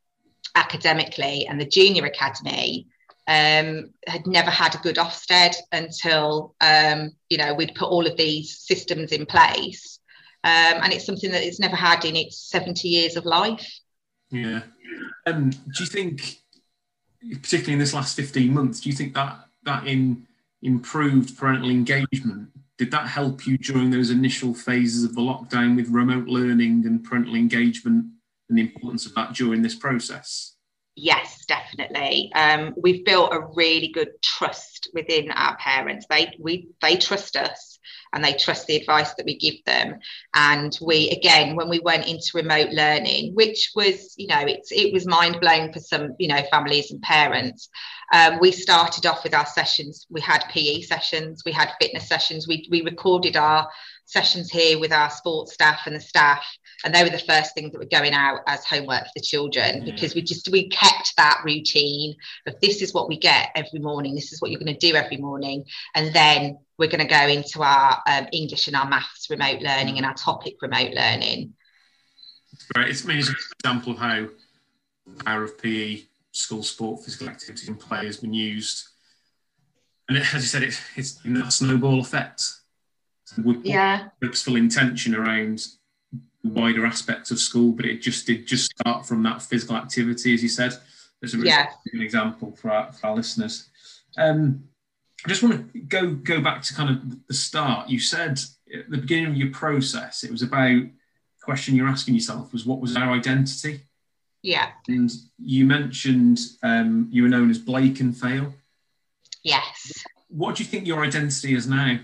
academically 0.55 1.47
and 1.47 1.59
the 1.59 1.65
junior 1.65 2.05
academy 2.05 2.87
um, 3.27 3.91
had 4.07 4.25
never 4.25 4.49
had 4.49 4.75
a 4.75 4.79
good 4.79 4.95
Ofsted 4.95 5.55
until 5.71 6.55
um, 6.61 7.11
you 7.29 7.37
know 7.37 7.53
we'd 7.53 7.75
put 7.75 7.89
all 7.89 8.07
of 8.07 8.17
these 8.17 8.59
systems 8.59 9.11
in 9.11 9.25
place. 9.25 9.99
Um, 10.43 10.81
and 10.83 10.93
it's 10.93 11.05
something 11.05 11.31
that 11.31 11.43
it's 11.43 11.59
never 11.59 11.75
had 11.75 12.05
in 12.05 12.15
its 12.15 12.49
70 12.49 12.87
years 12.87 13.17
of 13.17 13.25
life. 13.25 13.67
Yeah. 14.29 14.61
Um, 15.25 15.49
do 15.49 15.57
you 15.79 15.85
think 15.85 16.37
particularly 17.41 17.73
in 17.73 17.79
this 17.79 17.93
last 17.93 18.15
15 18.15 18.53
months 18.53 18.79
do 18.79 18.89
you 18.89 18.95
think 18.95 19.13
that 19.15 19.37
that 19.63 19.85
in 19.87 20.25
improved 20.61 21.37
parental 21.37 21.69
engagement 21.69 22.49
did 22.77 22.91
that 22.91 23.07
help 23.07 23.47
you 23.47 23.57
during 23.57 23.89
those 23.89 24.11
initial 24.11 24.53
phases 24.53 25.03
of 25.03 25.15
the 25.15 25.21
lockdown 25.21 25.75
with 25.75 25.89
remote 25.89 26.27
learning 26.27 26.85
and 26.85 27.03
parental 27.03 27.35
engagement 27.35 28.05
and 28.49 28.57
the 28.57 28.61
importance 28.61 29.05
of 29.05 29.15
that 29.15 29.33
during 29.33 29.61
this 29.61 29.75
process? 29.75 30.56
Yes, 30.99 31.45
definitely. 31.45 32.31
Um, 32.33 32.73
we've 32.75 33.05
built 33.05 33.31
a 33.31 33.45
really 33.55 33.89
good 33.89 34.19
trust 34.23 34.89
within 34.95 35.29
our 35.29 35.55
parents. 35.57 36.07
They 36.09 36.33
we 36.39 36.69
they 36.81 36.95
trust 36.97 37.35
us 37.37 37.77
and 38.11 38.23
they 38.25 38.33
trust 38.33 38.65
the 38.65 38.77
advice 38.77 39.13
that 39.13 39.25
we 39.27 39.37
give 39.37 39.63
them. 39.63 39.99
And 40.33 40.75
we 40.81 41.11
again, 41.11 41.55
when 41.55 41.69
we 41.69 41.79
went 41.79 42.07
into 42.07 42.31
remote 42.33 42.71
learning, 42.71 43.35
which 43.35 43.73
was 43.75 44.15
you 44.17 44.25
know 44.25 44.39
it's 44.39 44.71
it 44.71 44.91
was 44.91 45.05
mind 45.05 45.39
blowing 45.39 45.71
for 45.71 45.79
some 45.79 46.15
you 46.17 46.29
know 46.29 46.41
families 46.49 46.89
and 46.89 46.99
parents. 47.03 47.69
Um, 48.11 48.39
we 48.39 48.51
started 48.51 49.05
off 49.05 49.23
with 49.23 49.35
our 49.35 49.45
sessions. 49.45 50.07
We 50.09 50.21
had 50.21 50.45
PE 50.49 50.81
sessions, 50.81 51.43
we 51.45 51.51
had 51.51 51.73
fitness 51.79 52.07
sessions. 52.09 52.47
We 52.47 52.67
we 52.71 52.81
recorded 52.81 53.37
our 53.37 53.67
sessions 54.07 54.49
here 54.49 54.79
with 54.79 54.93
our 54.93 55.09
sports 55.09 55.53
staff 55.53 55.81
and 55.85 55.95
the 55.95 55.99
staff 55.99 56.43
and 56.85 56.95
they 56.95 57.03
were 57.03 57.09
the 57.09 57.19
first 57.19 57.53
things 57.53 57.71
that 57.71 57.77
were 57.77 57.85
going 57.85 58.13
out 58.13 58.39
as 58.47 58.65
homework 58.65 59.03
for 59.03 59.11
the 59.15 59.21
children 59.21 59.83
because 59.83 60.15
we 60.15 60.21
just 60.21 60.49
we 60.49 60.69
kept 60.69 61.13
that 61.17 61.41
routine 61.43 62.15
of 62.47 62.55
this 62.61 62.81
is 62.81 62.93
what 62.93 63.09
we 63.09 63.19
get 63.19 63.49
every 63.53 63.79
morning 63.79 64.15
this 64.15 64.31
is 64.31 64.41
what 64.41 64.49
you're 64.49 64.59
going 64.59 64.73
to 64.73 64.87
do 64.87 64.95
every 64.95 65.17
morning 65.17 65.63
and 65.93 66.13
then 66.13 66.57
we're 66.77 66.89
going 66.89 67.05
to 67.05 67.13
go 67.13 67.27
into 67.27 67.61
our 67.61 68.01
um, 68.07 68.27
english 68.31 68.67
and 68.67 68.77
our 68.77 68.87
maths 68.87 69.29
remote 69.29 69.61
learning 69.61 69.97
and 69.97 70.05
our 70.05 70.13
topic 70.13 70.55
remote 70.61 70.93
learning. 70.93 71.53
Right 72.75 72.87
it's, 72.87 73.03
an 73.03 73.11
example 73.59 73.91
of 73.91 73.99
how 73.99 74.27
the 75.05 75.23
power 75.23 75.43
of 75.43 75.61
pe 75.61 76.03
school 76.31 76.63
sport 76.63 77.03
physical 77.03 77.27
activity 77.27 77.67
and 77.67 77.79
play 77.79 78.05
has 78.05 78.17
been 78.17 78.33
used. 78.33 78.87
And 80.07 80.17
as 80.17 80.33
you 80.33 80.39
said 80.41 80.63
it, 80.63 80.79
it's 80.95 81.15
that 81.25 81.51
snowball 81.51 81.99
effect 81.99 82.41
with 83.43 83.65
yeah. 83.65 84.09
purposeful 84.21 84.55
intention 84.55 85.15
around 85.15 85.65
wider 86.43 86.85
aspects 86.85 87.31
of 87.31 87.39
school, 87.39 87.71
but 87.71 87.85
it 87.85 88.01
just 88.01 88.25
did 88.25 88.47
just 88.47 88.71
start 88.71 89.05
from 89.05 89.23
that 89.23 89.41
physical 89.41 89.75
activity, 89.75 90.33
as 90.33 90.41
you 90.41 90.49
said. 90.49 90.73
There's 91.19 91.33
a 91.33 91.39
yeah. 91.39 91.67
good 91.91 92.01
example 92.01 92.55
for 92.55 92.71
our, 92.71 92.93
for 92.93 93.07
our 93.07 93.15
listeners. 93.15 93.69
Um, 94.17 94.63
I 95.25 95.29
just 95.29 95.43
want 95.43 95.73
to 95.73 95.79
go 95.79 96.11
go 96.11 96.41
back 96.41 96.61
to 96.63 96.73
kind 96.73 96.89
of 96.89 97.27
the 97.27 97.33
start. 97.33 97.89
You 97.89 97.99
said 97.99 98.39
at 98.73 98.89
the 98.89 98.97
beginning 98.97 99.31
of 99.31 99.35
your 99.35 99.51
process, 99.51 100.23
it 100.23 100.31
was 100.31 100.41
about 100.41 100.83
the 100.83 100.91
question 101.41 101.75
you're 101.75 101.87
asking 101.87 102.13
yourself 102.13 102.53
was 102.53 102.65
what 102.65 102.79
was 102.79 102.95
our 102.95 103.11
identity? 103.11 103.81
Yeah. 104.43 104.69
And 104.87 105.11
you 105.39 105.65
mentioned 105.65 106.39
um, 106.61 107.09
you 107.11 107.23
were 107.23 107.29
known 107.29 107.49
as 107.49 107.57
Blake 107.57 107.99
and 107.99 108.15
Fail. 108.15 108.53
Yes. 109.43 110.03
What 110.29 110.55
do 110.55 110.63
you 110.63 110.69
think 110.69 110.85
your 110.85 111.03
identity 111.03 111.55
is 111.55 111.67
now? 111.67 111.99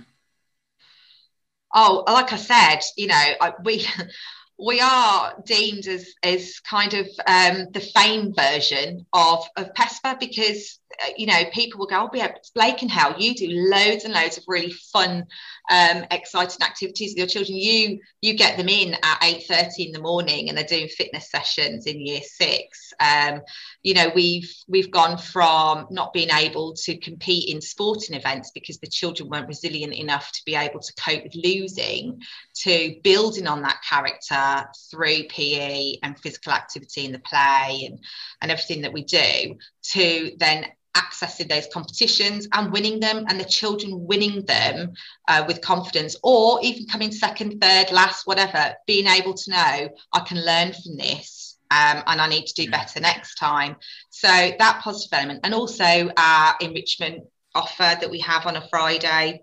Oh, 1.73 2.03
like 2.07 2.33
I 2.33 2.37
said, 2.37 2.79
you 2.97 3.07
know, 3.07 3.15
I, 3.41 3.53
we 3.63 3.85
we 4.59 4.79
are 4.79 5.33
deemed 5.45 5.87
as 5.87 6.13
as 6.23 6.59
kind 6.59 6.93
of 6.93 7.07
um, 7.27 7.67
the 7.71 7.79
fame 7.93 8.33
version 8.33 9.05
of 9.13 9.45
of 9.57 9.73
PESSPA 9.73 10.19
because 10.19 10.79
you 11.17 11.25
know 11.25 11.43
people 11.51 11.79
will 11.79 11.87
go, 11.87 12.03
oh, 12.03 12.09
yeah, 12.13 12.33
Blakenhale, 12.55 13.15
you 13.17 13.33
do 13.33 13.47
loads 13.49 14.03
and 14.03 14.13
loads 14.13 14.37
of 14.37 14.43
really 14.47 14.71
fun, 14.71 15.25
um, 15.69 16.05
exciting 16.11 16.61
activities 16.61 17.11
with 17.11 17.17
your 17.17 17.27
children. 17.27 17.57
You 17.57 17.99
you 18.21 18.35
get 18.35 18.57
them 18.57 18.69
in 18.69 18.93
at 18.93 19.23
eight 19.23 19.45
thirty 19.47 19.87
in 19.87 19.91
the 19.91 20.01
morning, 20.01 20.49
and 20.49 20.57
they're 20.57 20.65
doing 20.65 20.87
fitness 20.87 21.29
sessions 21.29 21.85
in 21.85 22.05
year 22.05 22.21
six. 22.23 22.93
Um, 22.99 23.41
you 23.81 23.93
know, 23.93 24.11
we've 24.15 24.51
we've 24.67 24.91
gone 24.91 25.17
from 25.17 25.87
not 25.89 26.13
being 26.13 26.29
able 26.29 26.73
to 26.73 26.97
compete 26.97 27.49
in 27.49 27.61
sporting 27.61 28.15
events 28.15 28.51
because 28.53 28.77
the 28.79 28.87
children 28.87 29.29
weren't 29.29 29.47
resilient 29.47 29.93
enough 29.93 30.31
to 30.31 30.41
be 30.45 30.55
able 30.55 30.79
to 30.79 30.93
cope 30.95 31.23
with 31.23 31.35
losing, 31.35 32.21
to 32.55 32.95
building 33.03 33.47
on 33.47 33.61
that 33.61 33.81
character 33.87 34.69
through 34.89 35.27
PE 35.29 35.95
and 36.03 36.19
physical 36.19 36.53
activity 36.53 37.05
in 37.05 37.11
the 37.11 37.19
play 37.19 37.87
and 37.87 37.99
and 38.41 38.51
everything 38.51 38.81
that 38.81 38.93
we 38.93 39.03
do, 39.03 39.57
to 39.83 40.31
then 40.37 40.65
accessing 40.95 41.49
those 41.49 41.67
competitions 41.73 42.47
and 42.53 42.71
winning 42.71 42.99
them 42.99 43.25
and 43.27 43.39
the 43.39 43.45
children 43.45 44.05
winning 44.05 44.45
them 44.45 44.93
uh, 45.27 45.43
with 45.47 45.61
confidence 45.61 46.15
or 46.23 46.59
even 46.61 46.85
coming 46.87 47.11
second 47.11 47.59
third 47.59 47.91
last 47.91 48.27
whatever 48.27 48.73
being 48.85 49.07
able 49.07 49.33
to 49.33 49.51
know 49.51 49.89
i 50.13 50.19
can 50.25 50.43
learn 50.45 50.71
from 50.71 50.97
this 50.97 51.57
um, 51.71 52.03
and 52.05 52.21
i 52.21 52.27
need 52.27 52.45
to 52.45 52.65
do 52.65 52.69
better 52.69 52.99
next 52.99 53.35
time. 53.35 53.75
So 54.09 54.27
that 54.27 54.81
positive 54.83 55.17
element 55.17 55.39
and 55.43 55.53
also 55.53 56.11
our 56.15 56.55
enrichment 56.61 57.23
offer 57.55 57.97
that 57.99 58.09
we 58.09 58.19
have 58.19 58.45
on 58.45 58.55
a 58.55 58.67
friday 58.69 59.41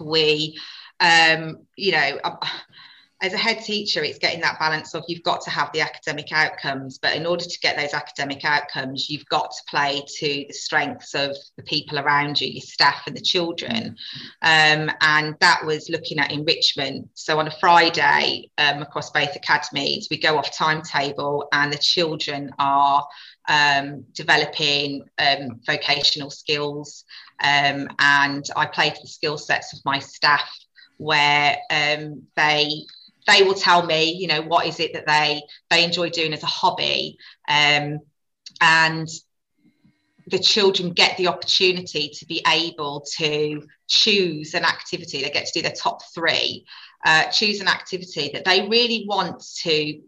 we 0.00 0.58
um, 1.00 1.66
you 1.76 1.92
know 1.92 2.18
as 3.22 3.32
a 3.32 3.38
head 3.38 3.60
teacher, 3.62 4.04
it's 4.04 4.18
getting 4.18 4.42
that 4.42 4.58
balance 4.58 4.94
of 4.94 5.02
you've 5.08 5.22
got 5.22 5.40
to 5.40 5.50
have 5.50 5.72
the 5.72 5.80
academic 5.80 6.32
outcomes, 6.32 6.98
but 6.98 7.16
in 7.16 7.24
order 7.24 7.44
to 7.44 7.60
get 7.60 7.74
those 7.76 7.94
academic 7.94 8.44
outcomes, 8.44 9.08
you've 9.08 9.24
got 9.26 9.50
to 9.50 9.62
play 9.70 10.02
to 10.18 10.44
the 10.46 10.52
strengths 10.52 11.14
of 11.14 11.34
the 11.56 11.62
people 11.62 11.98
around 11.98 12.38
you, 12.38 12.48
your 12.48 12.60
staff 12.60 13.04
and 13.06 13.16
the 13.16 13.22
children. 13.22 13.96
Um, 14.42 14.90
and 15.00 15.34
that 15.40 15.64
was 15.64 15.88
looking 15.88 16.18
at 16.18 16.30
enrichment. 16.30 17.08
So 17.14 17.38
on 17.38 17.48
a 17.48 17.58
Friday 17.58 18.50
um, 18.58 18.82
across 18.82 19.10
both 19.10 19.34
academies, 19.34 20.08
we 20.10 20.18
go 20.18 20.36
off 20.36 20.54
timetable 20.54 21.48
and 21.52 21.72
the 21.72 21.78
children 21.78 22.52
are 22.58 23.06
um, 23.48 24.04
developing 24.12 25.04
um, 25.18 25.60
vocational 25.64 26.30
skills. 26.30 27.04
Um, 27.42 27.88
and 27.98 28.44
I 28.56 28.66
play 28.66 28.90
to 28.90 29.00
the 29.00 29.08
skill 29.08 29.38
sets 29.38 29.72
of 29.72 29.78
my 29.86 30.00
staff 30.00 30.50
where 30.98 31.58
um, 31.70 32.22
they 32.36 32.86
they 33.26 33.42
will 33.42 33.54
tell 33.54 33.84
me, 33.84 34.12
you 34.12 34.28
know, 34.28 34.42
what 34.42 34.66
is 34.66 34.80
it 34.80 34.92
that 34.94 35.06
they 35.06 35.42
they 35.70 35.84
enjoy 35.84 36.10
doing 36.10 36.32
as 36.32 36.42
a 36.42 36.46
hobby, 36.46 37.18
um, 37.48 37.98
and 38.60 39.08
the 40.28 40.38
children 40.38 40.90
get 40.90 41.16
the 41.16 41.28
opportunity 41.28 42.10
to 42.12 42.26
be 42.26 42.42
able 42.48 43.04
to 43.18 43.62
choose 43.88 44.54
an 44.54 44.64
activity. 44.64 45.22
They 45.22 45.30
get 45.30 45.46
to 45.46 45.52
do 45.52 45.62
their 45.62 45.72
top 45.72 46.00
three, 46.14 46.66
uh, 47.04 47.24
choose 47.26 47.60
an 47.60 47.68
activity 47.68 48.30
that 48.32 48.44
they 48.44 48.66
really 48.68 49.04
want 49.08 49.44
to 49.62 50.00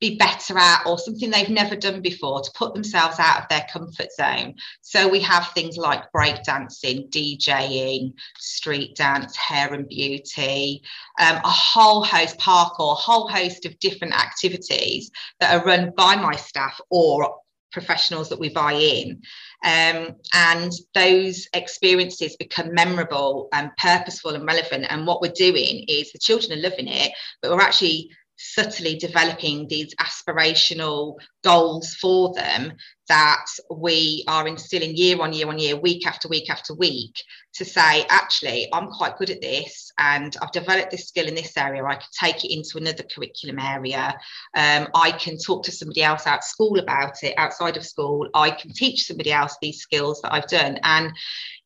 be 0.00 0.16
better 0.16 0.56
at 0.56 0.86
or 0.86 0.98
something 0.98 1.30
they've 1.30 1.48
never 1.48 1.74
done 1.74 2.00
before 2.00 2.40
to 2.40 2.50
put 2.54 2.74
themselves 2.74 3.18
out 3.18 3.42
of 3.42 3.48
their 3.48 3.66
comfort 3.72 4.08
zone. 4.12 4.54
So 4.80 5.08
we 5.08 5.20
have 5.20 5.48
things 5.48 5.76
like 5.76 6.12
breakdancing, 6.12 7.10
DJing, 7.10 8.12
street 8.38 8.94
dance, 8.96 9.36
hair 9.36 9.74
and 9.74 9.88
beauty, 9.88 10.82
um, 11.20 11.36
a 11.36 11.50
whole 11.50 12.04
host, 12.04 12.38
parkour, 12.38 12.92
a 12.92 12.94
whole 12.94 13.28
host 13.28 13.66
of 13.66 13.78
different 13.80 14.14
activities 14.14 15.10
that 15.40 15.54
are 15.54 15.64
run 15.64 15.92
by 15.96 16.16
my 16.16 16.36
staff 16.36 16.80
or 16.90 17.38
professionals 17.72 18.28
that 18.28 18.40
we 18.40 18.48
buy 18.48 18.72
in. 18.72 19.20
Um, 19.64 20.14
and 20.32 20.72
those 20.94 21.48
experiences 21.52 22.36
become 22.36 22.72
memorable 22.72 23.48
and 23.52 23.70
purposeful 23.76 24.34
and 24.34 24.46
relevant. 24.46 24.86
And 24.88 25.06
what 25.06 25.20
we're 25.20 25.32
doing 25.32 25.84
is 25.88 26.12
the 26.12 26.18
children 26.18 26.58
are 26.58 26.62
loving 26.62 26.88
it, 26.88 27.12
but 27.42 27.50
we're 27.50 27.60
actually 27.60 28.10
subtly 28.38 28.96
developing 28.96 29.66
these 29.68 29.94
aspirational 29.96 31.16
goals 31.42 31.94
for 31.94 32.34
them 32.34 32.72
that 33.08 33.46
we 33.70 34.22
are 34.28 34.46
instilling 34.46 34.94
year 34.94 35.20
on 35.20 35.32
year 35.32 35.48
on 35.48 35.58
year, 35.58 35.76
week 35.76 36.06
after 36.06 36.28
week 36.28 36.50
after 36.50 36.74
week, 36.74 37.14
to 37.54 37.64
say, 37.64 38.04
actually, 38.10 38.68
I'm 38.72 38.88
quite 38.88 39.16
good 39.16 39.30
at 39.30 39.40
this 39.40 39.90
and 39.98 40.36
I've 40.40 40.52
developed 40.52 40.90
this 40.90 41.08
skill 41.08 41.26
in 41.26 41.34
this 41.34 41.56
area. 41.56 41.84
I 41.84 41.94
can 41.94 42.08
take 42.20 42.44
it 42.44 42.54
into 42.54 42.76
another 42.76 43.02
curriculum 43.02 43.58
area. 43.58 44.14
Um, 44.54 44.88
I 44.94 45.12
can 45.12 45.38
talk 45.38 45.64
to 45.64 45.72
somebody 45.72 46.02
else 46.02 46.26
at 46.26 46.44
school 46.44 46.78
about 46.78 47.22
it, 47.22 47.34
outside 47.38 47.76
of 47.76 47.86
school. 47.86 48.28
I 48.34 48.50
can 48.50 48.72
teach 48.72 49.06
somebody 49.06 49.32
else 49.32 49.56
these 49.60 49.80
skills 49.80 50.20
that 50.22 50.32
I've 50.32 50.48
done. 50.48 50.78
And 50.82 51.12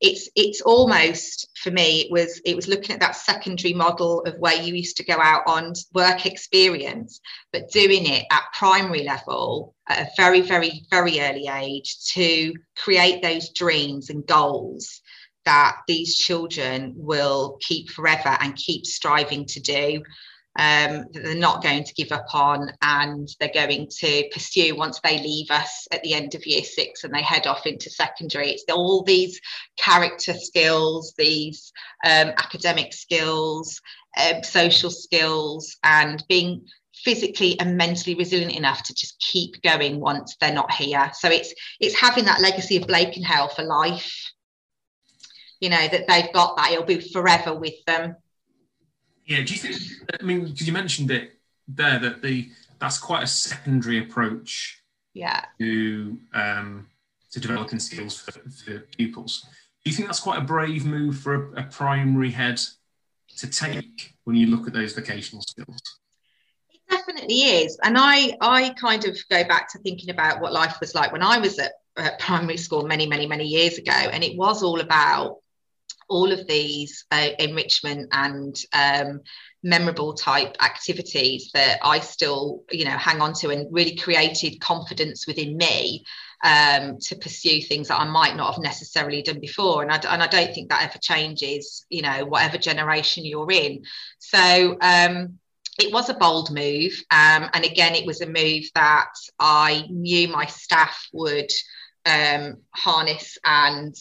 it's 0.01 0.29
it's 0.35 0.61
almost 0.63 1.49
for 1.57 1.71
me 1.71 2.01
it 2.01 2.11
was 2.11 2.41
it 2.45 2.57
was 2.57 2.67
looking 2.67 2.93
at 2.93 3.01
that 3.01 3.15
secondary 3.15 3.73
model 3.73 4.21
of 4.23 4.37
where 4.39 4.61
you 4.61 4.75
used 4.75 4.97
to 4.97 5.05
go 5.05 5.15
out 5.15 5.43
on 5.47 5.73
work 5.95 6.27
experience 6.27 7.21
but 7.53 7.71
doing 7.71 8.05
it 8.07 8.27
at 8.33 8.43
primary 8.59 9.05
level 9.05 9.72
at 9.89 10.07
a 10.07 10.11
very 10.17 10.41
very 10.41 10.85
very 10.91 11.21
early 11.21 11.49
age 11.49 12.05
to 12.13 12.55
create 12.77 13.23
those 13.23 13.51
dreams 13.51 14.11
and 14.11 14.27
goals 14.27 15.01
that 15.45 15.79
these 15.89 16.17
children 16.17 16.95
will 16.97 17.59
keep 17.61 17.91
forever 17.91 18.37
and 18.41 18.55
keep 18.55 18.87
striving 18.87 19.45
to 19.47 19.61
do 19.61 20.03
um, 20.59 21.07
that 21.13 21.23
they're 21.25 21.35
not 21.35 21.63
going 21.63 21.83
to 21.83 21.95
give 21.95 22.13
up 22.13 22.27
on 22.35 22.71
and 22.83 23.29
they're 23.41 23.51
going 23.55 23.89
to 24.01 24.29
pursue 24.33 24.77
once 24.77 25.01
they 25.03 25.19
leave 25.19 25.51
us 25.51 25.89
at 25.91 26.03
the 26.03 26.13
end 26.13 26.35
of 26.35 26.47
year 26.47 26.63
six 26.63 27.05
and 27.05 27.15
they 27.15 27.23
head 27.23 27.47
off 27.47 27.67
into 27.67 27.89
secondary. 27.89 28.51
It's 28.51 28.65
all 28.71 29.03
these 29.03 29.41
character 29.79 30.35
skills, 30.35 31.15
these 31.17 31.73
um, 32.05 32.29
academic 32.37 32.93
skills, 32.93 33.81
um, 34.19 34.43
social 34.43 34.91
skills, 34.91 35.75
and 35.85 36.23
being 36.29 36.67
physically 37.05 37.59
and 37.61 37.77
mentally 37.77 38.15
resilient 38.15 38.55
enough 38.55 38.83
to 38.85 38.95
just 38.95 39.19
keep 39.19 39.61
going 39.63 40.01
once 40.01 40.37
they're 40.41 40.53
not 40.53 40.73
here. 40.73 41.11
So 41.15 41.29
it's 41.29 41.55
it's 41.81 41.95
having 41.95 42.25
that 42.25 42.41
legacy 42.41 42.77
of 42.77 42.87
Blakenhale 42.87 43.49
for 43.49 43.63
life. 43.63 44.33
you 45.61 45.71
know, 45.71 45.87
that 45.89 46.09
they've 46.09 46.33
got 46.33 46.57
that, 46.57 46.73
it'll 46.73 46.85
be 46.85 47.01
forever 47.01 47.55
with 47.55 47.85
them. 47.87 48.17
Yeah, 49.25 49.45
do 49.45 49.55
you 49.55 49.61
think, 49.61 49.77
I 50.21 50.25
mean, 50.25 50.45
because 50.45 50.67
you 50.67 50.73
mentioned 50.73 51.13
it 51.13 51.39
there, 51.69 52.01
that 52.01 52.21
the 52.21 52.51
that's 52.81 52.99
quite 52.99 53.23
a 53.23 53.29
secondary 53.29 53.99
approach 53.99 54.83
yeah. 55.15 55.45
to 55.61 56.19
um, 56.35 56.89
to 57.31 57.41
developing 57.41 57.79
skills 57.79 58.19
for, 58.19 58.33
for, 58.33 58.81
pupils. 58.97 59.47
Do 59.85 59.91
you 59.91 59.97
think 59.97 60.09
that's 60.09 60.21
quite 60.21 60.39
a 60.39 60.45
brave 60.45 60.85
move 60.85 61.19
for 61.19 61.55
a, 61.55 61.61
a 61.61 61.63
primary 61.65 62.31
head 62.31 62.61
to 63.39 63.47
take 63.49 64.15
when 64.25 64.37
you 64.37 64.49
look 64.49 64.67
at 64.67 64.73
those 64.73 64.93
vocational 64.95 65.43
skills? 65.43 65.81
It 66.93 66.97
definitely 66.97 67.41
is, 67.43 67.79
and 67.83 67.97
I 67.99 68.37
I 68.41 68.71
kind 68.71 69.05
of 69.07 69.17
go 69.31 69.45
back 69.45 69.73
to 69.73 69.79
thinking 69.79 70.11
about 70.11 70.41
what 70.41 70.53
life 70.53 70.77
was 70.81 70.95
like 70.95 71.13
when 71.13 71.23
I 71.23 71.39
was 71.39 71.59
at, 71.59 71.73
at 71.97 72.19
primary 72.19 72.59
school 72.59 72.87
many 72.87 73.07
many 73.07 73.27
many 73.27 73.45
years 73.45 73.79
ago, 73.79 73.93
and 73.93 74.23
it 74.23 74.37
was 74.37 74.63
all 74.63 74.81
about 74.81 75.39
all 76.09 76.33
of 76.33 76.47
these 76.47 77.07
uh, 77.11 77.31
enrichment 77.39 78.09
and 78.13 78.57
um, 78.75 79.21
memorable 79.63 80.13
type 80.13 80.57
activities 80.61 81.51
that 81.55 81.79
I 81.83 82.01
still, 82.01 82.65
you 82.71 82.85
know, 82.85 82.91
hang 82.91 83.23
on 83.23 83.33
to 83.35 83.51
and 83.51 83.73
really 83.73 83.97
created 83.97 84.61
confidence 84.61 85.27
within 85.27 85.57
me 85.57 86.05
um, 86.45 86.99
to 86.99 87.17
pursue 87.17 87.63
things 87.63 87.89
that 87.89 88.01
I 88.01 88.05
might 88.05 88.37
not 88.37 88.53
have 88.53 88.63
necessarily 88.63 89.23
done 89.23 89.41
before. 89.41 89.83
And 89.83 89.91
I, 89.91 89.97
and 90.13 90.23
I 90.23 90.27
don't 90.27 90.53
think 90.53 90.69
that 90.69 90.83
ever 90.83 90.99
changes, 91.01 91.87
you 91.89 92.03
know, 92.03 92.27
whatever 92.27 92.59
generation 92.59 93.25
you're 93.25 93.51
in. 93.51 93.85
So, 94.19 94.77
um, 94.83 95.39
it 95.79 95.93
was 95.93 96.09
a 96.09 96.15
bold 96.15 96.51
move. 96.51 96.93
Um, 97.11 97.49
and 97.53 97.65
again, 97.65 97.95
it 97.95 98.07
was 98.07 98.21
a 98.21 98.27
move 98.27 98.65
that 98.75 99.15
I 99.39 99.87
knew 99.91 100.29
my 100.29 100.47
staff 100.47 101.09
would 101.13 101.51
um, 102.05 102.59
harness 102.75 103.39
and 103.45 103.95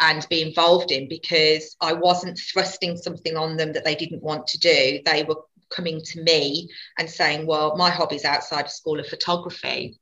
and 0.00 0.26
be 0.28 0.42
involved 0.42 0.90
in 0.90 1.08
because 1.08 1.76
I 1.80 1.92
wasn't 1.92 2.40
thrusting 2.52 2.96
something 2.96 3.36
on 3.36 3.56
them 3.56 3.72
that 3.74 3.84
they 3.84 3.94
didn't 3.94 4.22
want 4.22 4.48
to 4.48 4.58
do. 4.58 5.00
They 5.04 5.22
were 5.22 5.36
coming 5.70 6.00
to 6.02 6.22
me 6.22 6.68
and 6.98 7.08
saying, 7.08 7.46
Well, 7.46 7.76
my 7.76 7.90
hobby's 7.90 8.24
outside 8.24 8.64
of 8.64 8.70
school 8.70 8.98
of 8.98 9.06
photography. 9.06 9.98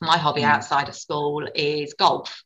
My 0.00 0.18
hobby 0.18 0.42
mm. 0.42 0.46
outside 0.46 0.88
of 0.88 0.96
school 0.96 1.48
is 1.54 1.94
golf. 1.94 2.42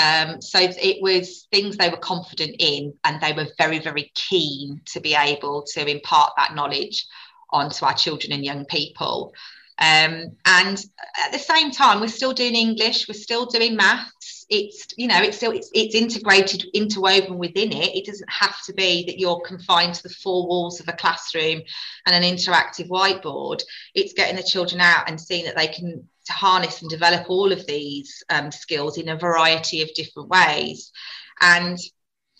Um, 0.00 0.40
so 0.40 0.58
it 0.60 1.02
was 1.02 1.48
things 1.50 1.76
they 1.76 1.90
were 1.90 1.96
confident 1.96 2.56
in, 2.58 2.94
and 3.02 3.20
they 3.20 3.32
were 3.32 3.48
very, 3.58 3.80
very 3.80 4.12
keen 4.14 4.82
to 4.92 5.00
be 5.00 5.14
able 5.14 5.64
to 5.74 5.86
impart 5.86 6.32
that 6.36 6.54
knowledge 6.54 7.06
onto 7.52 7.84
our 7.84 7.94
children 7.94 8.32
and 8.32 8.44
young 8.44 8.64
people. 8.64 9.32
Um, 9.78 10.36
and 10.44 10.84
at 11.24 11.32
the 11.32 11.38
same 11.38 11.70
time, 11.70 12.00
we're 12.00 12.08
still 12.08 12.32
doing 12.32 12.54
English, 12.54 13.08
we're 13.08 13.14
still 13.14 13.46
doing 13.46 13.74
maths. 13.76 14.46
It's 14.48 14.86
you 14.96 15.08
know, 15.08 15.20
it's 15.22 15.38
still 15.38 15.52
it's, 15.52 15.70
it's 15.72 15.94
integrated, 15.94 16.64
interwoven 16.74 17.38
within 17.38 17.72
it. 17.72 17.96
It 17.96 18.04
doesn't 18.04 18.30
have 18.30 18.62
to 18.66 18.74
be 18.74 19.04
that 19.06 19.18
you're 19.18 19.40
confined 19.40 19.94
to 19.94 20.02
the 20.02 20.14
four 20.14 20.46
walls 20.46 20.78
of 20.78 20.88
a 20.88 20.92
classroom 20.92 21.62
and 22.06 22.14
an 22.14 22.22
interactive 22.22 22.88
whiteboard. 22.88 23.62
It's 23.94 24.12
getting 24.12 24.36
the 24.36 24.42
children 24.42 24.80
out 24.80 25.08
and 25.08 25.20
seeing 25.20 25.46
that 25.46 25.56
they 25.56 25.68
can 25.68 26.06
harness 26.28 26.82
and 26.82 26.90
develop 26.90 27.28
all 27.28 27.50
of 27.50 27.66
these 27.66 28.22
um, 28.30 28.52
skills 28.52 28.98
in 28.98 29.08
a 29.08 29.16
variety 29.16 29.82
of 29.82 29.94
different 29.94 30.28
ways. 30.28 30.92
And 31.40 31.78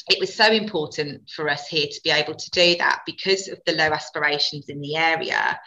it 0.09 0.19
was 0.21 0.35
so 0.35 0.51
important 0.51 1.31
for 1.31 1.49
us 1.49 1.69
here 1.69 1.87
to 1.87 2.01
be 2.03 2.11
able 2.11 2.35
to 2.35 2.51
do 2.51 2.77
that 2.77 3.01
because 3.07 3.49
of 3.49 3.61
the 3.67 3.73
low 3.73 3.91
aspirations 3.91 4.69
in 4.69 4.81
the 4.81 4.97
area 4.97 5.59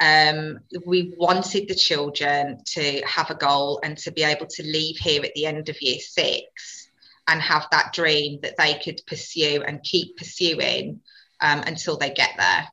um, 0.00 0.58
we 0.84 1.14
wanted 1.16 1.68
the 1.68 1.74
children 1.74 2.58
to 2.66 3.02
have 3.06 3.30
a 3.30 3.36
goal 3.36 3.80
and 3.84 3.96
to 3.98 4.10
be 4.10 4.22
able 4.22 4.46
to 4.46 4.62
leave 4.62 4.96
here 4.96 5.22
at 5.22 5.34
the 5.34 5.46
end 5.46 5.68
of 5.68 5.80
year 5.80 5.98
six 6.00 6.88
and 7.28 7.40
have 7.40 7.66
that 7.70 7.92
dream 7.92 8.40
that 8.42 8.56
they 8.56 8.74
could 8.82 9.00
pursue 9.06 9.62
and 9.66 9.82
keep 9.82 10.16
pursuing 10.16 11.00
um, 11.40 11.60
until 11.60 11.96
they 11.96 12.10
get 12.10 12.30
there. 12.36 12.68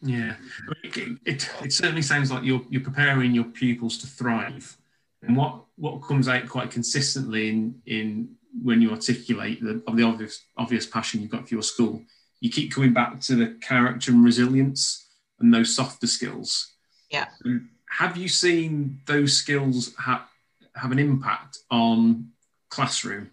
Yeah, 0.00 0.34
it, 0.82 1.18
it, 1.24 1.50
it, 1.62 1.72
certainly 1.72 2.02
sounds 2.02 2.32
like 2.32 2.42
you're, 2.42 2.62
you're 2.68 2.80
preparing 2.80 3.32
your 3.32 3.44
pupils 3.44 3.98
to 3.98 4.08
thrive. 4.08 4.76
And 5.22 5.36
what, 5.36 5.62
what 5.76 6.02
comes 6.02 6.26
out 6.26 6.48
quite 6.48 6.72
consistently 6.72 7.50
in, 7.50 7.80
in 7.86 8.34
when 8.60 8.82
you 8.82 8.90
articulate 8.90 9.62
the, 9.62 9.82
the 9.94 10.02
obvious, 10.02 10.44
obvious 10.56 10.86
passion 10.86 11.20
you've 11.20 11.30
got 11.30 11.48
for 11.48 11.54
your 11.54 11.62
school, 11.62 12.02
you 12.40 12.50
keep 12.50 12.72
coming 12.72 12.92
back 12.92 13.20
to 13.20 13.36
the 13.36 13.58
character 13.60 14.10
and 14.10 14.24
resilience 14.24 15.06
and 15.40 15.54
those 15.54 15.74
softer 15.74 16.06
skills. 16.06 16.72
Yeah. 17.10 17.26
Have 17.88 18.16
you 18.16 18.28
seen 18.28 19.00
those 19.06 19.36
skills 19.36 19.94
have 19.96 20.22
have 20.74 20.92
an 20.92 20.98
impact 20.98 21.58
on 21.70 22.30
classroom 22.70 23.30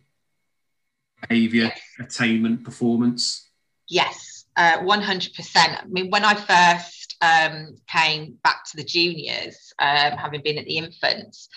behaviour, 1.22 1.64
yes. 1.64 1.80
attainment, 2.00 2.64
performance? 2.64 3.50
Yes, 3.88 4.46
uh, 4.58 4.80
100%. 4.80 5.56
I 5.56 5.86
mean, 5.88 6.10
when 6.10 6.26
I 6.26 6.36
first 6.36 6.99
um, 7.22 7.78
came 7.88 8.38
back 8.44 8.64
to 8.66 8.78
the 8.78 8.84
juniors, 8.84 9.74
um, 9.80 10.14
having 10.14 10.42
been 10.44 10.58
at 10.58 10.66
the 10.66 10.78
infants, 10.78 11.50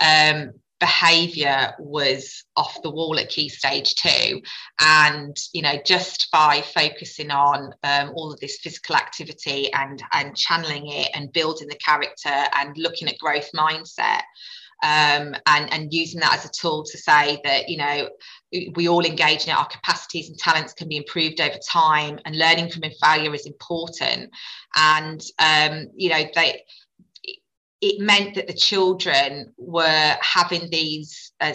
um, 0.00 0.52
behavior 0.78 1.74
was 1.78 2.44
off 2.54 2.82
the 2.82 2.90
wall 2.90 3.18
at 3.18 3.30
key 3.30 3.48
stage 3.48 3.94
two. 3.94 4.42
And 4.80 5.36
you 5.52 5.62
know 5.62 5.80
just 5.84 6.28
by 6.30 6.62
focusing 6.74 7.30
on 7.30 7.74
um, 7.82 8.12
all 8.14 8.32
of 8.32 8.40
this 8.40 8.58
physical 8.58 8.96
activity 8.96 9.72
and 9.72 10.02
and 10.12 10.36
channeling 10.36 10.88
it 10.88 11.08
and 11.14 11.32
building 11.32 11.68
the 11.68 11.76
character 11.76 12.44
and 12.54 12.76
looking 12.76 13.08
at 13.08 13.18
growth 13.18 13.50
mindset 13.54 14.22
um, 14.82 15.34
and 15.46 15.72
and 15.72 15.92
using 15.92 16.20
that 16.20 16.34
as 16.34 16.44
a 16.44 16.50
tool 16.50 16.84
to 16.84 16.98
say 16.98 17.40
that 17.44 17.68
you 17.68 17.76
know 17.76 18.08
we 18.74 18.88
all 18.88 19.04
engage 19.04 19.44
in 19.44 19.50
it 19.50 19.58
our 19.58 19.66
capacities 19.66 20.28
and 20.28 20.38
talents 20.38 20.72
can 20.72 20.88
be 20.88 20.96
improved 20.96 21.40
over 21.40 21.58
time 21.68 22.18
and 22.24 22.38
learning 22.38 22.70
from 22.70 22.82
failure 23.02 23.34
is 23.34 23.46
important 23.46 24.30
and 24.76 25.22
um, 25.38 25.86
you 25.96 26.10
know 26.10 26.24
they 26.34 26.62
it 27.82 28.00
meant 28.00 28.34
that 28.34 28.46
the 28.46 28.54
children 28.54 29.52
were 29.58 30.16
having 30.22 30.70
these 30.70 31.32
uh, 31.40 31.52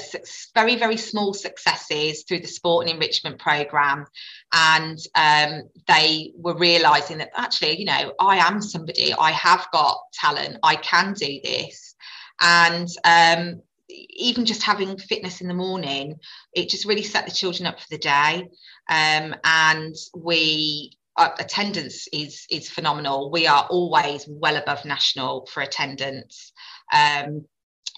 very, 0.54 0.76
very 0.76 0.98
small 0.98 1.34
successes 1.34 2.24
through 2.24 2.40
the 2.40 2.48
sport 2.48 2.86
and 2.86 2.94
enrichment 2.94 3.40
program. 3.40 4.06
And 4.54 5.00
um, 5.16 5.64
they 5.88 6.32
were 6.36 6.56
realizing 6.56 7.18
that 7.18 7.32
actually, 7.36 7.80
you 7.80 7.86
know, 7.86 8.14
I 8.20 8.38
am 8.38 8.62
somebody, 8.62 9.14
I 9.14 9.32
have 9.32 9.68
got 9.74 10.00
talent, 10.14 10.58
I 10.62 10.76
can 10.76 11.14
do 11.14 11.40
this. 11.44 11.91
And 12.42 12.88
um, 13.06 13.62
even 13.90 14.46
just 14.46 14.64
having 14.64 14.98
fitness 14.98 15.42
in 15.42 15.48
the 15.48 15.54
morning, 15.54 16.20
it 16.54 16.70
just 16.70 16.86
really 16.86 17.04
set 17.04 17.26
the 17.26 17.32
children 17.32 17.68
up 17.68 17.80
for 17.80 17.88
the 17.90 17.98
day. 17.98 18.48
Um, 18.90 19.36
and 19.44 19.96
we 20.16 20.98
uh, 21.18 21.30
attendance 21.40 22.08
is 22.14 22.46
is 22.50 22.70
phenomenal. 22.70 23.32
We 23.32 23.48
are 23.48 23.68
always 23.70 24.26
well 24.28 24.58
above 24.58 24.86
national 24.86 25.48
for 25.52 25.62
attendance. 25.62 26.52
Um, 26.94 27.46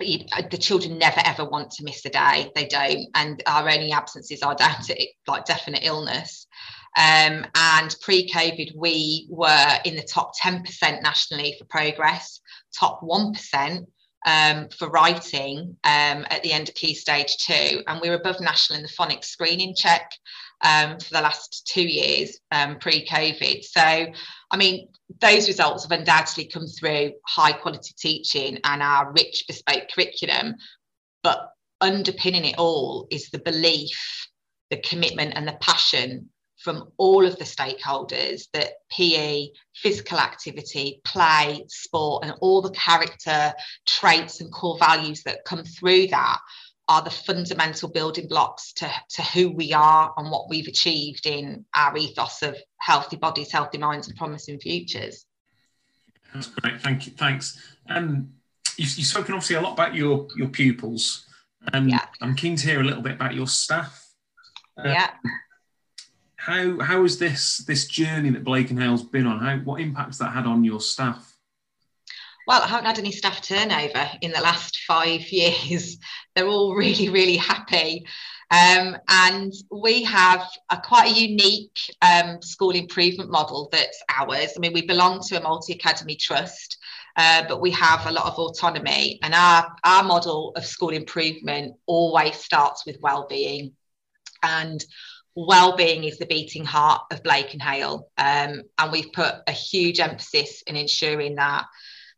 uh, 0.02 0.42
the 0.50 0.58
children 0.58 0.98
never 0.98 1.22
ever 1.24 1.46
want 1.46 1.72
to 1.72 1.84
miss 1.84 2.04
a 2.06 2.10
day. 2.10 2.52
They 2.56 2.66
don't, 2.66 3.08
and 3.16 3.42
our 3.46 3.70
only 3.70 3.92
absences 3.92 4.42
are 4.42 4.56
down 4.56 4.82
to 4.84 5.08
like 5.28 5.46
definite 5.46 5.84
illness. 5.84 6.48
Um, 6.96 7.46
and 7.56 7.96
pre-COVID, 8.02 8.76
we 8.76 9.28
were 9.30 9.80
in 9.84 9.96
the 9.96 10.04
top 10.04 10.34
10% 10.40 11.02
nationally 11.02 11.56
for 11.58 11.66
progress, 11.66 12.40
top 12.78 13.02
1% 13.02 13.86
um, 14.26 14.70
for 14.70 14.90
writing 14.90 15.76
um, 15.84 16.26
at 16.30 16.42
the 16.44 16.52
end 16.52 16.70
of 16.70 16.76
key 16.76 16.94
stage 16.94 17.38
two, 17.38 17.82
and 17.88 18.02
we 18.02 18.10
were 18.10 18.16
above 18.16 18.40
national 18.40 18.78
in 18.78 18.84
the 18.84 18.90
phonics 18.90 19.26
screening 19.26 19.76
check 19.76 20.12
um, 20.64 20.98
for 21.00 21.14
the 21.14 21.22
last 21.22 21.70
two 21.72 21.88
years 21.88 22.40
um, 22.52 22.78
pre 22.80 23.06
COVID. 23.06 23.64
So, 23.64 23.82
I 23.82 24.58
mean, 24.58 24.88
those 25.20 25.48
results 25.48 25.84
have 25.84 25.98
undoubtedly 25.98 26.46
come 26.46 26.68
through 26.68 27.14
high 27.28 27.52
quality 27.52 27.94
teaching 27.98 28.60
and 28.64 28.82
our 28.82 29.12
rich 29.12 29.44
bespoke 29.48 29.90
curriculum. 29.94 30.56
But 31.22 31.50
underpinning 31.82 32.46
it 32.46 32.58
all 32.58 33.08
is 33.12 33.30
the 33.30 33.40
belief, 33.40 34.28
the 34.70 34.78
commitment, 34.78 35.34
and 35.36 35.48
the 35.48 35.58
passion 35.62 36.30
from 36.64 36.90
all 36.98 37.26
of 37.26 37.38
the 37.38 37.44
stakeholders 37.44 38.44
that 38.54 38.72
PE, 38.90 39.50
physical 39.76 40.18
activity, 40.18 41.02
play, 41.04 41.66
sport, 41.68 42.24
and 42.24 42.34
all 42.40 42.62
the 42.62 42.72
character 42.72 43.54
traits 43.86 44.40
and 44.40 44.52
core 44.52 44.78
values 44.80 45.24
that 45.24 45.44
come 45.46 45.64
through 45.64 46.08
that 46.08 46.40
are 46.88 47.02
the 47.02 47.10
fundamental 47.10 47.90
building 47.90 48.28
blocks 48.28 48.74
to, 48.74 48.90
to 49.10 49.22
who 49.22 49.50
we 49.52 49.74
are 49.74 50.14
and 50.18 50.32
what 50.32 50.50
we've 50.50 50.68
achieved 50.68 51.26
in 51.26 51.66
our 51.76 51.96
ethos 51.98 52.42
of 52.42 52.58
healthy 52.78 53.16
bodies, 53.16 53.52
healthy 53.52 53.78
minds, 53.78 54.08
and 54.08 54.18
promising 54.18 54.60
futures. 54.60 55.26
That's 56.34 56.48
great. 56.48 56.82
Thank 56.82 57.06
you. 57.06 57.14
Thanks. 57.14 57.60
Um, 57.90 58.34
you've, 58.78 58.98
you've 58.98 59.08
spoken 59.08 59.34
obviously 59.34 59.56
a 59.56 59.62
lot 59.62 59.74
about 59.74 59.96
your 59.96 60.28
your 60.36 60.50
pupils. 60.50 61.26
Um, 61.72 61.88
yeah. 61.88 62.06
I'm 62.22 62.36
keen 62.36 62.56
to 62.58 62.68
hear 62.68 62.82
a 62.82 62.84
little 62.84 63.04
bit 63.04 63.14
about 63.14 63.34
your 63.34 63.48
staff. 63.48 64.10
Uh, 64.78 64.90
yeah. 64.90 65.10
How 66.46 66.78
how 66.82 67.04
has 67.04 67.20
this 67.20 67.60
this 67.60 67.88
journey 67.88 68.30
that 68.32 68.44
Blakenhale's 68.44 69.04
been 69.04 69.26
on? 69.26 69.40
How 69.40 69.58
what 69.60 69.80
impacts 69.80 70.18
that 70.18 70.34
had 70.34 70.46
on 70.46 70.66
your 70.66 70.82
staff? 70.82 71.38
Well, 72.46 72.62
I 72.62 72.68
haven't 72.68 72.88
had 72.88 73.00
any 73.00 73.14
staff 73.14 73.42
turnover 73.42 74.10
in 74.22 74.34
the 74.34 74.42
last 74.42 74.80
five 74.86 75.22
years. 75.32 75.98
They're 76.36 76.48
all 76.48 76.76
really, 76.76 77.08
really 77.08 77.38
happy. 77.38 78.06
Um, 78.52 78.98
and 79.08 79.54
we 79.72 80.04
have 80.04 80.46
a 80.70 80.76
quite 80.78 81.14
a 81.14 81.18
unique 81.18 81.80
um, 82.02 82.42
school 82.42 82.72
improvement 82.72 83.32
model 83.32 83.70
that's 83.72 84.04
ours. 84.10 84.52
I 84.58 84.60
mean, 84.60 84.74
we 84.74 84.86
belong 84.86 85.22
to 85.22 85.40
a 85.40 85.42
multi 85.42 85.72
academy 85.72 86.18
trust, 86.18 86.78
uh, 87.16 87.46
but 87.48 87.62
we 87.62 87.72
have 87.72 88.06
a 88.06 88.12
lot 88.12 88.26
of 88.26 88.38
autonomy. 88.38 89.18
And 89.24 89.34
our, 89.34 89.74
our 89.86 90.04
model 90.04 90.52
of 90.58 90.66
school 90.66 90.90
improvement 90.90 91.78
always 91.86 92.36
starts 92.36 92.86
with 92.86 93.00
well-being. 93.00 93.72
And 94.44 94.84
well-being 95.36 96.04
is 96.04 96.18
the 96.18 96.26
beating 96.26 96.66
heart 96.66 97.02
of 97.12 97.24
Blakenhale. 97.24 98.08
Um, 98.18 98.64
and 98.78 98.92
we've 98.92 99.12
put 99.14 99.36
a 99.48 99.52
huge 99.52 100.00
emphasis 100.00 100.64
in 100.68 100.76
ensuring 100.76 101.36
that 101.36 101.66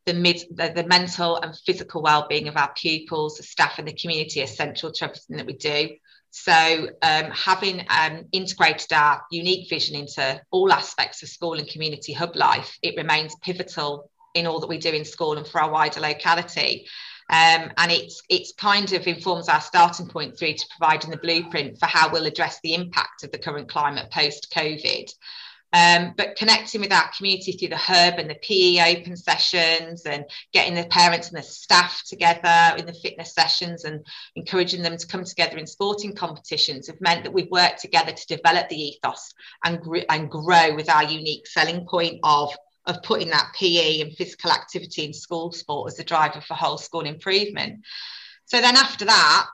the, 0.06 0.14
mid, 0.14 0.44
the, 0.52 0.72
the, 0.76 0.86
mental 0.86 1.38
and 1.38 1.58
physical 1.66 2.02
well-being 2.02 2.48
of 2.48 2.58
our 2.58 2.72
pupils, 2.76 3.46
staff 3.48 3.80
and 3.80 3.88
the 3.88 3.94
community 3.94 4.42
are 4.42 4.48
central 4.48 4.92
to 4.92 5.06
everything 5.06 5.38
that 5.38 5.46
we 5.46 5.54
do. 5.54 5.90
So 6.32 6.90
um, 7.02 7.32
having 7.32 7.86
um, 7.90 8.26
integrated 8.34 8.92
our 8.92 9.24
unique 9.32 9.70
vision 9.70 9.96
into 9.96 10.42
all 10.52 10.72
aspects 10.74 11.24
of 11.24 11.30
school 11.30 11.54
and 11.54 11.68
community 11.68 12.12
hub 12.12 12.36
life, 12.36 12.78
it 12.84 12.98
remains 12.98 13.36
pivotal 13.42 14.12
in 14.34 14.46
all 14.46 14.60
that 14.60 14.68
we 14.68 14.78
do 14.78 14.90
in 14.90 15.06
school 15.06 15.38
and 15.38 15.48
for 15.48 15.62
our 15.62 15.72
wider 15.72 16.02
locality. 16.02 16.88
Um, 17.28 17.72
and 17.78 17.92
it's 17.92 18.22
it's 18.30 18.54
kind 18.54 18.92
of 18.94 19.08
informs 19.08 19.50
our 19.50 19.62
starting 19.62 20.08
point 20.08 20.38
through 20.38 20.54
to 20.54 20.66
providing 20.78 21.10
the 21.10 21.18
blueprint 21.18 21.80
for 21.80 21.88
how 21.88 22.12
we'll 22.12 22.28
address 22.28 22.60
the 22.62 22.76
impact 22.76 23.24
of 23.24 23.32
the 23.32 23.40
current 23.40 23.68
climate 23.68 24.12
post 24.12 24.54
COVID. 24.56 25.10
Um, 25.74 26.14
but 26.16 26.38
connecting 26.38 26.80
with 26.80 26.94
our 26.94 27.10
community 27.18 27.52
through 27.52 27.70
the 27.70 27.78
hub 27.78 28.14
and 28.18 28.30
the 28.30 28.36
PE 28.36 28.98
open 28.98 29.18
sessions 29.18 30.06
and 30.06 30.24
getting 30.54 30.74
the 30.74 30.86
parents 30.86 31.28
and 31.28 31.38
the 31.38 31.44
staff 31.44 32.02
together 32.08 32.78
in 32.78 32.86
the 32.86 32.94
fitness 32.94 33.34
sessions 33.34 33.84
and 33.84 34.06
encouraging 34.38 34.84
them 34.84 34.96
to 34.96 35.08
come 35.08 35.26
together 35.26 35.58
in 35.58 35.68
sporting 35.68 36.16
competitions 36.16 36.88
have 36.88 37.02
meant 37.02 37.26
that 37.26 37.34
we've 37.34 37.52
worked 37.52 37.82
together 37.82 38.14
to 38.14 38.38
develop 38.38 38.70
the 38.70 38.82
ethos 38.82 39.34
and, 39.66 39.82
gr- 39.82 40.08
and 40.10 40.30
grow 40.30 40.74
with 40.76 40.90
our 40.90 41.04
unique 41.04 41.46
selling 41.46 41.86
point 41.86 42.20
of 42.24 42.56
of 42.88 43.02
putting 43.04 43.30
that 43.30 43.52
PE 43.58 44.02
and 44.02 44.16
physical 44.16 44.52
activity 44.52 45.06
in 45.06 45.14
school 45.14 45.52
sport 45.52 45.92
as 45.92 45.98
the 45.98 46.04
driver 46.04 46.42
for 46.42 46.54
whole 46.54 46.78
school 46.78 47.02
improvement. 47.02 47.82
So 48.46 48.62
then 48.62 48.76
after 48.76 49.06
that, 49.06 49.48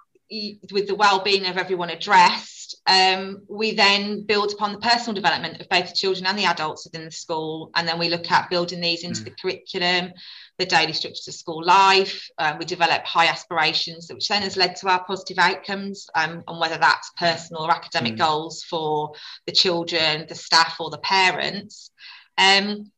with 0.72 0.88
the 0.88 0.96
well-being 0.96 1.46
of 1.46 1.58
everyone 1.58 1.90
addressed, 1.90 2.76
um, 2.88 3.44
we 3.50 3.74
then 3.74 4.24
build 4.26 4.54
upon 4.54 4.72
the 4.72 4.80
personal 4.80 5.14
development 5.14 5.60
of 5.60 5.68
both 5.68 5.90
the 5.90 5.96
children 5.96 6.26
and 6.26 6.38
the 6.38 6.46
adults 6.46 6.86
within 6.86 7.06
the 7.06 7.12
school, 7.12 7.70
and 7.76 7.88
then 7.88 8.00
we 8.00 8.10
look 8.10 8.32
at 8.32 8.50
building 8.50 8.80
these 8.80 9.04
into 9.04 9.22
mm. 9.22 9.26
the 9.26 9.32
curriculum, 9.32 10.14
the 10.58 10.66
daily 10.66 10.94
structures 10.94 11.28
of 11.28 11.34
school 11.34 11.64
life. 11.64 12.30
Um, 12.38 12.58
we 12.58 12.66
develop 12.66 13.06
high 13.06 13.28
aspirations, 13.28 14.10
which 14.12 14.28
then 14.30 14.42
has 14.42 14.58
led 14.58 14.78
to 14.78 14.90
our 14.90 15.04
positive 15.04 15.38
outcomes, 15.38 16.08
um, 16.16 16.44
and 16.48 16.60
whether 16.60 16.78
that's 16.78 17.12
personal 17.18 17.64
or 17.64 17.72
academic 17.72 18.16
mm. 18.16 18.20
goals 18.20 18.64
for 18.64 19.14
the 19.46 19.52
children, 19.52 20.26
the 20.30 20.36
staff, 20.36 20.78
or 20.80 20.90
the 20.90 20.98
parents. 21.00 21.92
Um, 22.38 22.92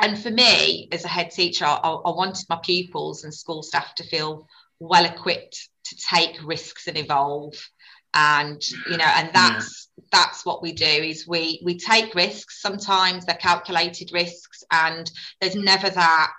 and 0.00 0.18
for 0.18 0.30
me, 0.30 0.88
as 0.92 1.04
a 1.04 1.08
head 1.08 1.30
teacher, 1.30 1.64
I, 1.64 1.76
I 1.76 2.10
wanted 2.10 2.46
my 2.48 2.58
pupils 2.62 3.24
and 3.24 3.32
school 3.32 3.62
staff 3.62 3.94
to 3.96 4.04
feel 4.04 4.46
well 4.78 5.04
equipped 5.04 5.68
to 5.86 5.96
take 5.96 6.36
risks 6.44 6.86
and 6.86 6.98
evolve. 6.98 7.54
And 8.14 8.62
you 8.88 8.96
know 8.96 9.04
and 9.04 9.30
that's 9.34 9.88
yeah. 9.96 10.04
that's 10.10 10.46
what 10.46 10.62
we 10.62 10.72
do 10.72 10.86
is 10.86 11.28
we 11.28 11.60
we 11.64 11.78
take 11.78 12.14
risks. 12.14 12.62
Sometimes 12.62 13.26
they're 13.26 13.36
calculated 13.36 14.10
risks 14.12 14.64
and 14.70 15.10
there's 15.40 15.54
never 15.54 15.90
that 15.90 16.32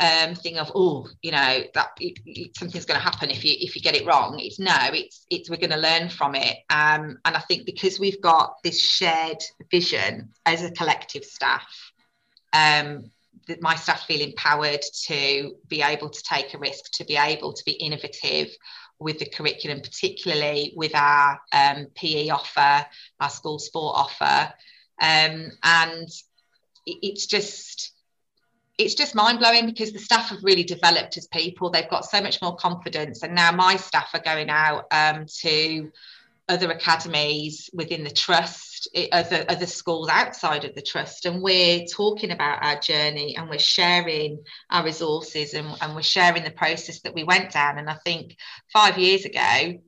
um, 0.00 0.34
thing 0.34 0.58
of 0.58 0.72
oh 0.74 1.06
you 1.22 1.30
know 1.30 1.62
that 1.74 1.90
it, 2.00 2.18
it, 2.24 2.56
something's 2.56 2.86
going 2.86 2.98
to 2.98 3.04
happen 3.04 3.30
if 3.30 3.44
you 3.44 3.54
if 3.60 3.76
you 3.76 3.82
get 3.82 3.94
it 3.94 4.06
wrong. 4.06 4.40
It's 4.40 4.58
no 4.58 4.76
it's 4.92 5.24
it's 5.30 5.48
we're 5.48 5.56
going 5.56 5.70
to 5.70 5.76
learn 5.76 6.08
from 6.08 6.34
it. 6.34 6.56
Um, 6.68 7.18
and 7.24 7.36
i 7.36 7.40
think 7.40 7.64
because 7.64 8.00
we've 8.00 8.20
got 8.20 8.56
this 8.64 8.80
shared 8.80 9.42
vision 9.70 10.30
as 10.46 10.64
a 10.64 10.70
collective 10.72 11.24
staff 11.24 11.89
um, 12.52 13.10
that 13.46 13.62
my 13.62 13.74
staff 13.74 14.06
feel 14.06 14.20
empowered 14.20 14.82
to 15.06 15.56
be 15.68 15.82
able 15.82 16.08
to 16.08 16.22
take 16.22 16.54
a 16.54 16.58
risk, 16.58 16.90
to 16.92 17.04
be 17.04 17.16
able 17.16 17.52
to 17.52 17.64
be 17.64 17.72
innovative 17.72 18.48
with 18.98 19.18
the 19.18 19.26
curriculum, 19.26 19.80
particularly 19.80 20.72
with 20.76 20.94
our 20.94 21.40
um, 21.52 21.86
PE 21.96 22.28
offer, 22.28 22.86
our 23.18 23.30
school 23.30 23.58
sport 23.58 23.96
offer. 23.96 24.52
Um, 25.00 25.50
and 25.62 26.08
it's 26.86 27.26
just 27.26 27.92
it's 28.78 28.94
just 28.94 29.14
mind 29.14 29.38
blowing 29.38 29.66
because 29.66 29.92
the 29.92 29.98
staff 29.98 30.30
have 30.30 30.42
really 30.42 30.64
developed 30.64 31.18
as 31.18 31.26
people. 31.26 31.68
They've 31.68 31.88
got 31.90 32.06
so 32.06 32.20
much 32.22 32.40
more 32.40 32.56
confidence, 32.56 33.22
and 33.22 33.34
now 33.34 33.52
my 33.52 33.76
staff 33.76 34.10
are 34.14 34.22
going 34.22 34.48
out 34.48 34.86
um, 34.90 35.26
to 35.40 35.90
other 36.50 36.70
academies 36.70 37.70
within 37.72 38.02
the 38.02 38.10
trust, 38.10 38.88
other, 39.12 39.44
other 39.48 39.66
schools 39.66 40.08
outside 40.08 40.64
of 40.64 40.74
the 40.74 40.82
trust, 40.82 41.24
and 41.24 41.40
we're 41.40 41.84
talking 41.86 42.32
about 42.32 42.62
our 42.62 42.78
journey 42.80 43.36
and 43.36 43.48
we're 43.48 43.58
sharing 43.58 44.42
our 44.70 44.84
resources 44.84 45.54
and, 45.54 45.68
and 45.80 45.94
we're 45.94 46.02
sharing 46.02 46.42
the 46.42 46.50
process 46.50 47.00
that 47.02 47.14
we 47.14 47.24
went 47.24 47.52
down. 47.52 47.78
And 47.78 47.88
I 47.88 47.94
think 48.04 48.36
five 48.72 48.98
years 48.98 49.24
ago, 49.24 49.80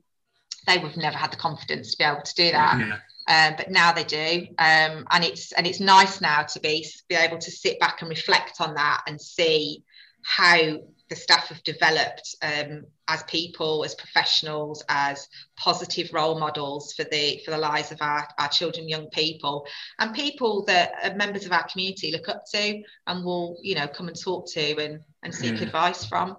they 0.65 0.77
would 0.77 0.91
have 0.91 0.97
never 0.97 1.17
had 1.17 1.33
the 1.33 1.37
confidence 1.37 1.91
to 1.91 1.97
be 1.97 2.05
able 2.05 2.21
to 2.21 2.35
do 2.35 2.51
that. 2.51 2.79
Yeah. 2.79 2.97
Um, 3.25 3.55
but 3.57 3.69
now 3.69 3.91
they 3.91 4.03
do, 4.03 4.47
um, 4.57 5.05
and 5.09 5.23
it's 5.23 5.53
and 5.53 5.65
it's 5.65 5.79
nice 5.79 6.19
now 6.19 6.43
to 6.43 6.59
be 6.59 6.85
be 7.07 7.15
able 7.15 7.37
to 7.37 7.51
sit 7.51 7.79
back 7.79 8.01
and 8.01 8.09
reflect 8.09 8.59
on 8.59 8.73
that 8.75 9.03
and 9.07 9.19
see 9.19 9.83
how 10.23 10.79
the 11.13 11.19
staff 11.19 11.49
have 11.49 11.63
developed 11.63 12.35
um, 12.41 12.85
as 13.07 13.21
people, 13.23 13.83
as 13.85 13.93
professionals, 13.93 14.83
as 14.89 15.27
positive 15.57 16.11
role 16.11 16.39
models 16.39 16.93
for 16.93 17.03
the 17.03 17.39
for 17.45 17.51
the 17.51 17.57
lives 17.57 17.91
of 17.91 18.01
our, 18.01 18.27
our 18.39 18.49
children, 18.49 18.89
young 18.89 19.07
people, 19.09 19.67
and 19.99 20.15
people 20.15 20.65
that 20.65 21.15
members 21.15 21.45
of 21.45 21.51
our 21.51 21.67
community 21.67 22.11
look 22.11 22.29
up 22.29 22.43
to 22.51 22.81
and 23.05 23.23
will, 23.23 23.57
you 23.61 23.75
know, 23.75 23.87
come 23.87 24.07
and 24.07 24.19
talk 24.19 24.49
to 24.53 24.75
and, 24.83 25.01
and 25.21 25.35
seek 25.35 25.59
yeah. 25.59 25.67
advice 25.67 26.03
from. 26.03 26.37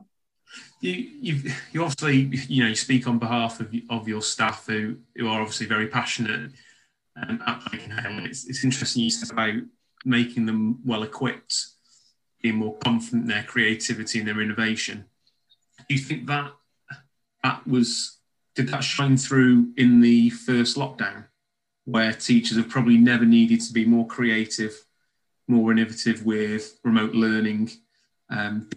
You 0.80 0.92
you 0.92 1.52
you 1.72 1.84
obviously 1.84 2.36
you 2.48 2.64
know 2.64 2.70
you 2.70 2.76
speak 2.76 3.06
on 3.06 3.20
behalf 3.20 3.60
of 3.60 3.72
of 3.90 4.08
your 4.08 4.22
staff 4.22 4.66
who 4.66 4.96
who 5.14 5.28
are 5.28 5.40
obviously 5.40 5.66
very 5.66 5.86
passionate 5.86 6.50
um, 7.16 7.40
at 7.46 7.62
It's, 7.72 8.48
it's 8.48 8.64
interesting 8.64 9.04
you 9.04 9.10
said 9.10 9.30
about 9.30 9.54
making 10.04 10.46
them 10.46 10.80
well 10.84 11.04
equipped 11.04 11.73
being 12.44 12.56
more 12.56 12.76
confident 12.84 13.22
in 13.22 13.28
their 13.28 13.42
creativity 13.42 14.18
and 14.18 14.28
their 14.28 14.42
innovation. 14.42 15.06
Do 15.88 15.94
you 15.94 15.98
think 15.98 16.26
that 16.26 16.52
that 17.42 17.66
was 17.66 18.18
did 18.54 18.68
that 18.68 18.84
shine 18.84 19.16
through 19.16 19.72
in 19.78 20.02
the 20.02 20.28
first 20.28 20.76
lockdown, 20.76 21.24
where 21.86 22.12
teachers 22.12 22.58
have 22.58 22.68
probably 22.68 22.98
never 22.98 23.24
needed 23.24 23.62
to 23.62 23.72
be 23.72 23.86
more 23.86 24.06
creative, 24.06 24.84
more 25.48 25.72
innovative 25.72 26.24
with 26.26 26.78
remote 26.84 27.14
learning, 27.14 27.70
um, 28.28 28.68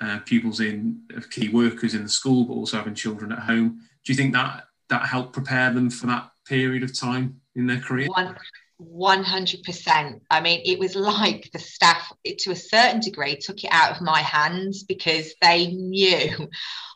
uh, 0.00 0.18
pupils 0.24 0.60
in 0.60 1.02
key 1.30 1.50
workers 1.50 1.94
in 1.94 2.02
the 2.02 2.08
school, 2.08 2.46
but 2.46 2.54
also 2.54 2.78
having 2.78 2.94
children 2.94 3.30
at 3.30 3.40
home. 3.40 3.78
Do 4.04 4.12
you 4.12 4.16
think 4.16 4.32
that 4.32 4.64
that 4.88 5.06
helped 5.06 5.34
prepare 5.34 5.70
them 5.70 5.90
for 5.90 6.06
that 6.06 6.30
period 6.46 6.82
of 6.82 6.98
time 6.98 7.42
in 7.54 7.66
their 7.66 7.80
career? 7.80 8.08
One, 8.08 8.36
100%. 8.80 10.20
I 10.30 10.40
mean, 10.40 10.62
it 10.64 10.78
was 10.78 10.94
like 10.96 11.50
the 11.52 11.58
staff, 11.58 12.12
to 12.24 12.50
a 12.50 12.56
certain 12.56 13.00
degree, 13.00 13.36
took 13.36 13.62
it 13.64 13.70
out 13.72 13.92
of 13.92 14.02
my 14.02 14.20
hands 14.20 14.84
because 14.84 15.34
they 15.42 15.68
knew 15.68 16.48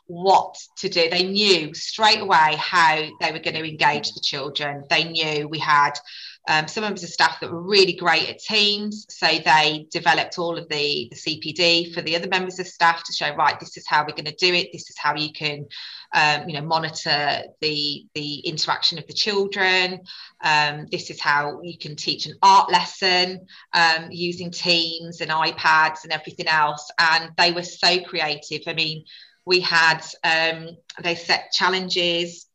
what 0.07 0.55
to 0.77 0.89
do. 0.89 1.09
They 1.09 1.23
knew 1.23 1.73
straight 1.73 2.19
away 2.19 2.55
how 2.57 3.07
they 3.21 3.31
were 3.31 3.39
going 3.39 3.55
to 3.55 3.67
engage 3.67 4.11
the 4.13 4.21
children. 4.23 4.83
They 4.89 5.03
knew 5.05 5.47
we 5.47 5.59
had 5.59 5.91
um, 6.47 6.67
some 6.67 6.83
members 6.83 7.03
of 7.03 7.09
staff 7.09 7.39
that 7.39 7.51
were 7.51 7.61
really 7.61 7.93
great 7.93 8.29
at 8.29 8.39
teams. 8.39 9.05
So 9.09 9.27
they 9.27 9.87
developed 9.91 10.37
all 10.37 10.57
of 10.57 10.69
the, 10.69 11.09
the 11.11 11.15
CPD 11.15 11.93
for 11.93 12.01
the 12.01 12.15
other 12.15 12.27
members 12.27 12.59
of 12.59 12.67
staff 12.67 13.03
to 13.03 13.13
show, 13.13 13.35
right, 13.35 13.59
this 13.59 13.77
is 13.77 13.87
how 13.87 14.01
we're 14.01 14.15
going 14.15 14.25
to 14.25 14.35
do 14.35 14.53
it. 14.53 14.69
This 14.71 14.89
is 14.89 14.95
how 14.97 15.15
you 15.15 15.31
can, 15.33 15.65
um, 16.13 16.47
you 16.47 16.53
know, 16.55 16.65
monitor 16.65 17.41
the, 17.61 18.05
the 18.13 18.39
interaction 18.39 18.99
of 18.99 19.07
the 19.07 19.13
children. 19.13 20.01
Um, 20.43 20.85
this 20.91 21.09
is 21.09 21.19
how 21.19 21.61
you 21.63 21.77
can 21.79 21.95
teach 21.95 22.27
an 22.27 22.35
art 22.43 22.71
lesson 22.71 23.47
um, 23.73 24.09
using 24.11 24.51
Teams 24.51 25.21
and 25.21 25.31
iPads 25.31 26.03
and 26.03 26.13
everything 26.13 26.47
else. 26.47 26.91
And 26.99 27.31
they 27.37 27.53
were 27.53 27.63
so 27.63 28.01
creative. 28.01 28.61
I 28.67 28.73
mean, 28.73 29.03
we 29.45 29.61
had, 29.61 30.01
um, 30.23 30.69
they 31.01 31.15
set 31.15 31.51
challenges 31.51 32.47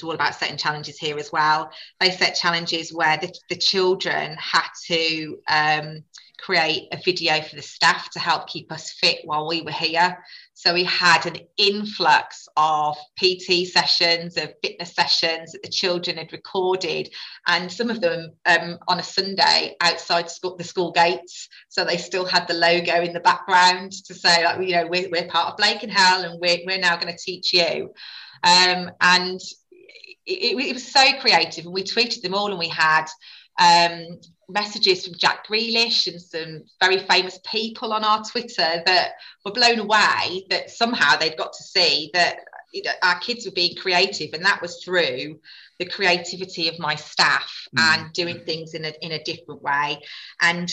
we're 0.00 0.10
all 0.10 0.14
about 0.14 0.34
setting 0.34 0.56
challenges 0.56 0.96
here 0.98 1.18
as 1.18 1.32
well. 1.32 1.70
They 2.00 2.10
set 2.10 2.36
challenges 2.36 2.92
where 2.92 3.16
the, 3.16 3.34
the 3.48 3.56
children 3.56 4.36
had 4.38 4.68
to 4.86 5.38
um, 5.48 6.04
create 6.42 6.88
a 6.92 6.96
video 7.04 7.40
for 7.40 7.56
the 7.56 7.62
staff 7.62 8.10
to 8.10 8.18
help 8.18 8.48
keep 8.48 8.70
us 8.72 8.92
fit 8.92 9.18
while 9.24 9.46
we 9.46 9.62
were 9.62 9.70
here. 9.70 10.18
So 10.54 10.74
we 10.74 10.84
had 10.84 11.24
an 11.26 11.38
influx 11.56 12.48
of 12.56 12.96
PT 13.16 13.66
sessions, 13.66 14.36
of 14.36 14.52
fitness 14.62 14.94
sessions 14.94 15.52
that 15.52 15.62
the 15.62 15.70
children 15.70 16.16
had 16.16 16.32
recorded, 16.32 17.08
and 17.46 17.70
some 17.70 17.90
of 17.90 18.00
them 18.00 18.32
um, 18.44 18.78
on 18.88 18.98
a 18.98 19.02
Sunday 19.02 19.76
outside 19.80 20.30
school, 20.30 20.56
the 20.56 20.64
school 20.64 20.90
gates. 20.92 21.48
So 21.68 21.84
they 21.84 21.96
still 21.96 22.24
had 22.24 22.48
the 22.48 22.54
logo 22.54 23.02
in 23.02 23.12
the 23.12 23.20
background 23.20 23.92
to 24.06 24.14
say, 24.14 24.44
like, 24.44 24.60
you 24.66 24.74
know, 24.74 24.86
we're, 24.86 25.08
we're 25.10 25.28
part 25.28 25.52
of 25.52 25.56
Blakenhale, 25.56 26.24
and 26.24 26.40
we're, 26.40 26.58
we're 26.66 26.78
now 26.78 26.96
going 26.96 27.12
to 27.12 27.18
teach 27.24 27.54
you. 27.54 27.92
Um, 28.44 28.90
and 29.00 29.40
it, 30.26 30.58
it, 30.58 30.74
was 30.74 30.86
so 30.86 31.18
creative, 31.20 31.64
and 31.64 31.74
we 31.74 31.82
tweeted 31.82 32.22
them 32.22 32.34
all, 32.34 32.50
and 32.50 32.58
we 32.58 32.68
had 32.68 33.06
um, 33.58 34.20
messages 34.48 35.04
from 35.04 35.14
Jack 35.16 35.46
Grealish 35.46 36.06
and 36.06 36.20
some 36.20 36.62
very 36.80 36.98
famous 36.98 37.38
people 37.44 37.92
on 37.92 38.04
our 38.04 38.22
Twitter 38.24 38.82
that 38.86 39.12
were 39.44 39.52
blown 39.52 39.78
away 39.78 40.46
that 40.50 40.70
somehow 40.70 41.16
they'd 41.16 41.36
got 41.36 41.52
to 41.52 41.62
see 41.62 42.10
that 42.14 42.38
you 42.72 42.82
know, 42.82 42.92
our 43.02 43.18
kids 43.18 43.44
were 43.44 43.52
being 43.52 43.76
creative, 43.76 44.30
and 44.32 44.44
that 44.44 44.62
was 44.62 44.82
through 44.82 45.38
the 45.78 45.86
creativity 45.86 46.68
of 46.68 46.78
my 46.78 46.94
staff 46.94 47.52
mm. 47.76 47.82
and 47.82 48.12
doing 48.12 48.40
things 48.44 48.74
in 48.74 48.84
a 48.84 48.92
in 49.02 49.12
a 49.12 49.22
different 49.24 49.62
way. 49.62 50.00
And 50.40 50.72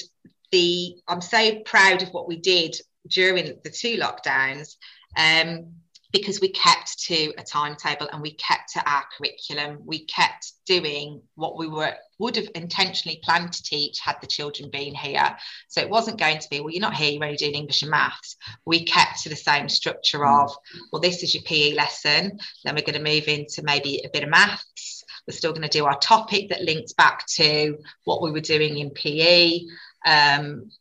the 0.51 0.95
I'm 1.07 1.21
so 1.21 1.59
proud 1.65 2.01
of 2.01 2.09
what 2.09 2.27
we 2.27 2.37
did 2.37 2.75
during 3.07 3.57
the 3.63 3.69
two 3.69 3.97
lockdowns. 3.97 4.75
Um, 5.17 5.73
because 6.11 6.41
we 6.41 6.49
kept 6.49 6.99
to 7.03 7.31
a 7.37 7.43
timetable 7.43 8.07
and 8.11 8.21
we 8.21 8.31
kept 8.31 8.73
to 8.73 8.89
our 8.89 9.03
curriculum. 9.15 9.79
We 9.85 10.05
kept 10.05 10.53
doing 10.65 11.21
what 11.35 11.57
we 11.57 11.67
were 11.67 11.93
would 12.17 12.35
have 12.35 12.49
intentionally 12.55 13.21
planned 13.23 13.53
to 13.53 13.63
teach 13.63 13.99
had 13.99 14.17
the 14.19 14.27
children 14.27 14.69
been 14.69 14.93
here. 14.93 15.37
So 15.69 15.81
it 15.81 15.89
wasn't 15.89 16.19
going 16.19 16.39
to 16.39 16.49
be, 16.49 16.59
well, 16.59 16.71
you're 16.71 16.81
not 16.81 16.95
here, 16.95 17.11
you're 17.11 17.23
only 17.23 17.37
doing 17.37 17.53
English 17.53 17.81
and 17.81 17.91
maths. 17.91 18.35
We 18.65 18.83
kept 18.83 19.21
to 19.23 19.29
the 19.29 19.37
same 19.37 19.69
structure 19.69 20.19
mm. 20.19 20.43
of, 20.43 20.53
well, 20.91 21.01
this 21.01 21.23
is 21.23 21.33
your 21.33 21.43
PE 21.43 21.75
lesson. 21.75 22.39
Then 22.65 22.75
we're 22.75 22.81
going 22.81 23.01
to 23.01 23.11
move 23.11 23.27
into 23.27 23.63
maybe 23.63 24.01
a 24.03 24.09
bit 24.09 24.23
of 24.23 24.29
maths. 24.29 25.05
We're 25.25 25.37
still 25.37 25.53
going 25.53 25.67
to 25.67 25.69
do 25.69 25.85
our 25.85 25.97
topic 25.99 26.49
that 26.49 26.63
links 26.63 26.93
back 26.93 27.25
to 27.35 27.77
what 28.03 28.21
we 28.21 28.31
were 28.31 28.41
doing 28.41 28.77
in 28.77 28.89
PE. 28.89 29.61
Um, 30.05 30.71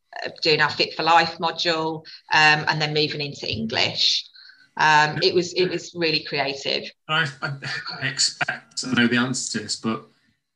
doing 0.43 0.61
our 0.61 0.71
fit 0.71 0.95
for 0.95 1.05
life 1.05 1.39
module 1.39 1.99
um, 2.33 2.65
and 2.67 2.83
then 2.83 2.93
moving 2.93 3.21
into 3.21 3.49
english 3.49 4.25
um, 4.79 5.19
it 5.23 5.35
was 5.35 5.53
it 5.55 5.69
was 5.69 5.93
really 5.95 6.23
creative. 6.23 6.85
I, 7.09 7.29
I, 7.43 8.07
expect 8.07 8.85
I 8.87 8.93
know 8.93 9.09
the 9.09 9.17
answer 9.17 9.59
to 9.59 9.65
this, 9.65 9.77
but 9.77 10.07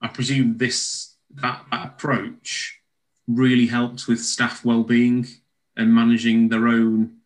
I 0.01 0.09
presume 0.09 0.59
this 0.59 1.17
that, 1.35 1.65
that 1.71 1.87
approach 1.87 2.81
really 3.27 3.67
helped 3.67 4.07
with 4.07 4.21
staff 4.21 4.65
well-being 4.65 5.27
and 5.77 5.93
managing 5.93 6.49
their 6.49 6.69
own 6.69 7.17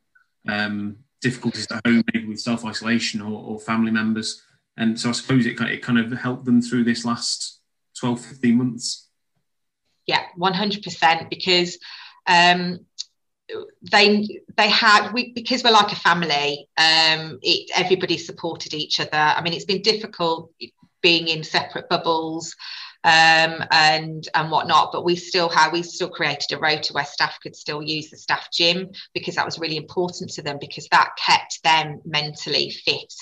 um, 0.49 0.97
difficulties 1.21 1.67
at 1.71 1.85
home, 1.87 2.03
maybe 2.13 2.29
with 2.29 2.41
self-isolation 2.41 3.21
or, 3.21 3.43
or, 3.43 3.59
family 3.59 3.91
members. 3.91 4.43
And 4.77 4.99
so 4.99 5.09
I 5.09 5.13
suppose 5.13 5.47
it 5.47 5.55
kind 5.55 5.71
of, 5.71 5.77
it 5.77 5.83
kind 5.83 5.99
of 5.99 6.13
helped 6.19 6.45
them 6.45 6.63
through 6.63 6.85
this 6.85 7.05
last 7.05 7.61
12, 7.99 8.21
15 8.21 8.57
months. 8.57 9.09
Yeah, 10.07 10.23
100%. 10.39 11.29
Because 11.29 11.79
um, 12.27 12.87
they 13.93 14.41
they 14.57 14.69
had 14.69 15.13
we 15.13 15.33
because 15.33 15.63
we're 15.63 15.71
like 15.71 15.93
a 15.93 15.97
family 15.97 16.69
um 16.79 17.39
it, 17.43 17.71
everybody 17.75 18.19
supported 18.19 18.75
each 18.75 19.01
other. 19.01 19.11
I 19.13 19.41
mean 19.43 19.53
it's 19.53 19.65
been 19.65 19.83
difficult 19.83 20.53
being 21.01 21.29
in 21.29 21.45
separate 21.45 21.89
bubbles 21.89 22.55
um, 23.07 23.65
and 23.71 24.29
and 24.35 24.51
whatnot. 24.51 24.91
But 24.93 25.05
we 25.05 25.15
still 25.15 25.49
have 25.51 25.73
we 25.73 25.83
still 25.85 26.11
created 26.11 26.53
a 26.53 26.59
rota 26.59 26.93
where 26.93 27.05
staff 27.05 27.39
could 27.41 27.55
still 27.55 27.81
use 27.81 28.11
the 28.11 28.17
staff 28.17 28.49
gym 28.53 28.91
because 29.15 29.37
that 29.37 29.45
was 29.45 29.61
really 29.61 29.77
important 29.77 30.31
to 30.33 30.43
them 30.43 30.59
because 30.61 30.89
that 30.91 31.11
kept 31.17 31.63
them 31.63 32.01
mentally 32.05 32.71
fit. 32.71 33.15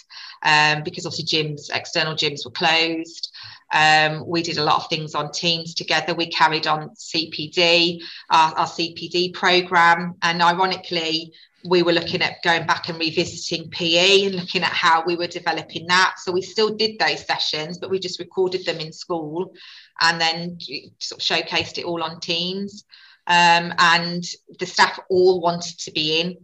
Um, 0.43 0.83
because 0.85 1.05
obviously 1.05 1.27
gyms, 1.27 1.69
external 1.73 2.15
gyms 2.15 2.47
were 2.47 2.51
closed. 2.51 3.31
Um, 3.73 4.27
we 4.27 4.43
did 4.43 4.57
a 4.57 4.65
lot 4.65 4.77
of 4.77 4.89
things 4.89 5.15
on 5.15 5.33
teams 5.33 5.75
together. 5.75 6.15
We 6.15 6.29
carried 6.29 6.67
on 6.67 6.91
CPD, 6.91 8.01
our, 8.31 8.55
our 8.55 8.67
CPD 8.67 9.35
program, 9.35 10.15
and 10.23 10.41
ironically, 10.41 11.33
we 11.65 11.83
were 11.83 11.93
looking 11.93 12.21
at 12.21 12.43
going 12.43 12.67
back 12.67 12.89
and 12.89 12.99
revisiting 12.99 13.71
PE 13.71 14.27
and 14.27 14.35
looking 14.35 14.63
at 14.63 14.73
how 14.73 15.03
we 15.07 15.17
were 15.17 15.27
developing 15.27 15.87
that. 15.87 16.17
So 16.19 16.31
we 16.31 16.43
still 16.43 16.75
did 16.75 16.99
those 16.99 17.27
sessions, 17.27 17.79
but 17.79 17.91
we 17.91 17.99
just 17.99 18.21
recorded 18.21 18.67
them 18.67 18.81
in 18.81 18.93
school 18.93 19.55
and 20.01 20.21
then 20.21 20.59
sort 20.99 21.21
of 21.21 21.27
showcased 21.27 21.79
it 21.79 21.87
all 21.87 22.03
on 22.03 22.21
Teams. 22.21 22.85
Um, 23.27 23.73
and 23.79 24.23
the 24.59 24.67
staff 24.67 25.01
all 25.09 25.41
wanted 25.41 25.79
to 25.81 25.93
be 25.93 26.21
in. 26.21 26.37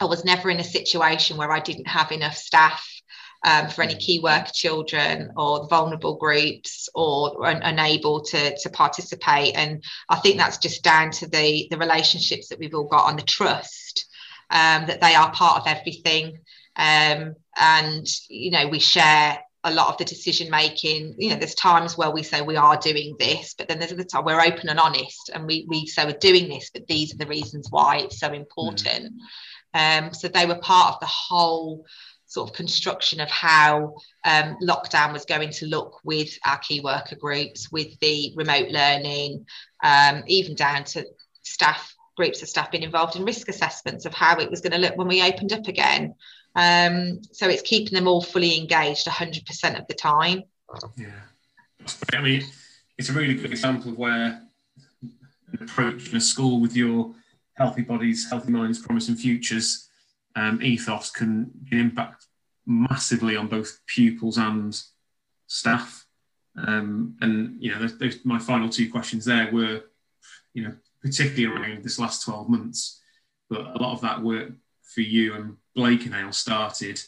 I 0.00 0.06
was 0.06 0.24
never 0.24 0.48
in 0.48 0.60
a 0.60 0.64
situation 0.64 1.36
where 1.36 1.52
I 1.52 1.60
didn't 1.60 1.86
have 1.86 2.10
enough 2.10 2.34
staff 2.34 2.88
um, 3.44 3.68
for 3.68 3.82
any 3.82 3.94
key 3.96 4.20
worker 4.20 4.50
children 4.54 5.30
or 5.36 5.68
vulnerable 5.68 6.16
groups 6.16 6.88
or 6.94 7.46
un- 7.46 7.62
unable 7.62 8.22
to, 8.22 8.56
to 8.56 8.70
participate. 8.70 9.54
And 9.54 9.84
I 10.08 10.16
think 10.16 10.38
that's 10.38 10.56
just 10.56 10.82
down 10.82 11.10
to 11.12 11.28
the, 11.28 11.68
the 11.70 11.76
relationships 11.76 12.48
that 12.48 12.58
we've 12.58 12.74
all 12.74 12.88
got 12.88 13.04
on 13.04 13.16
the 13.16 13.22
trust 13.22 14.06
um, 14.50 14.86
that 14.86 15.00
they 15.00 15.14
are 15.14 15.32
part 15.32 15.60
of 15.60 15.66
everything. 15.66 16.38
Um, 16.76 17.34
and, 17.56 18.06
you 18.28 18.50
know, 18.50 18.68
we 18.68 18.80
share 18.80 19.38
a 19.64 19.72
lot 19.72 19.88
of 19.88 19.96
the 19.96 20.04
decision 20.04 20.50
making. 20.50 21.14
You 21.18 21.30
know, 21.30 21.36
there's 21.36 21.54
times 21.54 21.96
where 21.96 22.10
we 22.10 22.22
say 22.22 22.42
we 22.42 22.56
are 22.56 22.76
doing 22.76 23.16
this, 23.18 23.54
but 23.54 23.68
then 23.68 23.78
there's 23.78 23.92
other 23.92 24.04
time 24.04 24.24
we're 24.24 24.40
open 24.40 24.68
and 24.68 24.78
honest 24.78 25.30
and 25.32 25.46
we, 25.46 25.64
we 25.68 25.86
say 25.86 26.04
we're 26.04 26.18
doing 26.18 26.48
this, 26.48 26.70
but 26.72 26.86
these 26.86 27.14
are 27.14 27.18
the 27.18 27.26
reasons 27.26 27.68
why 27.70 27.98
it's 27.98 28.20
so 28.20 28.32
important. 28.32 29.12
Mm. 29.74 30.04
Um, 30.06 30.14
so 30.14 30.28
they 30.28 30.46
were 30.46 30.56
part 30.56 30.94
of 30.94 31.00
the 31.00 31.06
whole 31.06 31.84
sort 32.26 32.50
of 32.50 32.56
construction 32.56 33.20
of 33.20 33.30
how 33.30 33.94
um, 34.24 34.56
lockdown 34.62 35.12
was 35.12 35.24
going 35.24 35.50
to 35.50 35.66
look 35.66 36.00
with 36.04 36.36
our 36.44 36.58
key 36.58 36.80
worker 36.80 37.16
groups, 37.16 37.72
with 37.72 37.98
the 38.00 38.32
remote 38.36 38.68
learning, 38.68 39.46
um, 39.82 40.22
even 40.26 40.54
down 40.54 40.84
to 40.84 41.06
staff 41.42 41.93
groups 42.16 42.42
of 42.42 42.48
staff 42.48 42.70
being 42.70 42.84
involved 42.84 43.16
in 43.16 43.24
risk 43.24 43.48
assessments 43.48 44.04
of 44.04 44.14
how 44.14 44.38
it 44.38 44.50
was 44.50 44.60
going 44.60 44.72
to 44.72 44.78
look 44.78 44.96
when 44.96 45.08
we 45.08 45.22
opened 45.22 45.52
up 45.52 45.66
again. 45.66 46.14
Um, 46.54 47.20
so 47.32 47.48
it's 47.48 47.62
keeping 47.62 47.94
them 47.94 48.06
all 48.06 48.22
fully 48.22 48.58
engaged 48.58 49.06
100% 49.06 49.78
of 49.78 49.86
the 49.88 49.94
time. 49.94 50.44
Yeah. 50.96 51.06
I 52.12 52.20
mean, 52.20 52.44
it's 52.96 53.08
a 53.08 53.12
really 53.12 53.34
good 53.34 53.50
example 53.50 53.90
of 53.90 53.98
where 53.98 54.42
an 55.02 55.62
approach 55.62 56.10
in 56.10 56.16
a 56.16 56.20
school 56.20 56.60
with 56.60 56.76
your 56.76 57.14
healthy 57.54 57.82
bodies, 57.82 58.28
healthy 58.28 58.50
minds, 58.50 58.78
promising 58.78 59.16
futures 59.16 59.88
um, 60.36 60.60
ethos 60.62 61.10
can, 61.10 61.50
can 61.68 61.78
impact 61.78 62.26
massively 62.66 63.36
on 63.36 63.48
both 63.48 63.80
pupils 63.86 64.38
and 64.38 64.80
staff. 65.46 66.06
Um, 66.56 67.16
and 67.20 67.56
you 67.60 67.72
know, 67.72 67.80
those, 67.80 67.98
those, 67.98 68.24
my 68.24 68.38
final 68.38 68.68
two 68.68 68.90
questions 68.90 69.24
there 69.24 69.50
were, 69.52 69.82
you 70.52 70.64
know, 70.64 70.74
particularly 71.04 71.54
around 71.54 71.84
this 71.84 71.98
last 71.98 72.24
12 72.24 72.48
months. 72.48 73.00
But 73.50 73.60
a 73.60 73.78
lot 73.78 73.92
of 73.92 74.00
that 74.00 74.22
work 74.22 74.52
for 74.82 75.02
you 75.02 75.34
and 75.34 75.56
Blake 75.74 76.02
and 76.02 76.10
Blakenhale 76.10 76.32
started 76.32 77.00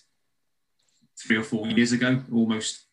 three 1.18 1.36
or 1.36 1.42
four 1.42 1.66
years 1.68 1.92
ago, 1.92 2.22
almost 2.32 2.84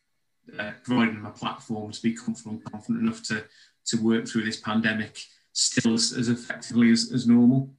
uh, 0.58 0.72
providing 0.84 1.16
them 1.16 1.26
a 1.26 1.32
platform 1.32 1.92
to 1.92 2.02
be 2.02 2.14
confident, 2.14 2.64
confident 2.72 3.02
enough 3.04 3.22
to, 3.24 3.44
to 3.86 3.98
work 3.98 4.28
through 4.28 4.46
this 4.46 4.60
pandemic 4.60 5.20
still 5.52 5.94
as, 5.94 6.14
as 6.14 6.30
effectively 6.30 6.90
as, 6.90 7.12
as 7.14 7.28
normal. 7.28 7.70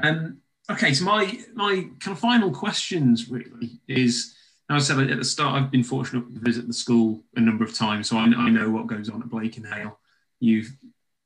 Um, 0.00 0.38
okay, 0.70 0.94
so 0.94 1.04
my, 1.04 1.38
my 1.54 1.88
kind 1.98 2.16
of 2.16 2.20
final 2.20 2.52
questions 2.52 3.28
really 3.28 3.80
is, 3.88 4.36
as 4.70 4.90
I 4.90 4.94
said 4.94 5.10
at 5.10 5.18
the 5.18 5.24
start, 5.24 5.60
I've 5.60 5.70
been 5.70 5.82
fortunate 5.82 6.32
to 6.32 6.40
visit 6.40 6.68
the 6.68 6.72
school 6.72 7.24
a 7.34 7.40
number 7.40 7.64
of 7.64 7.74
times, 7.74 8.08
so 8.08 8.18
I, 8.18 8.24
I 8.24 8.50
know 8.50 8.70
what 8.70 8.86
goes 8.86 9.08
on 9.08 9.20
at 9.20 9.28
Blakenhale. 9.28 9.98
You've 10.38 10.76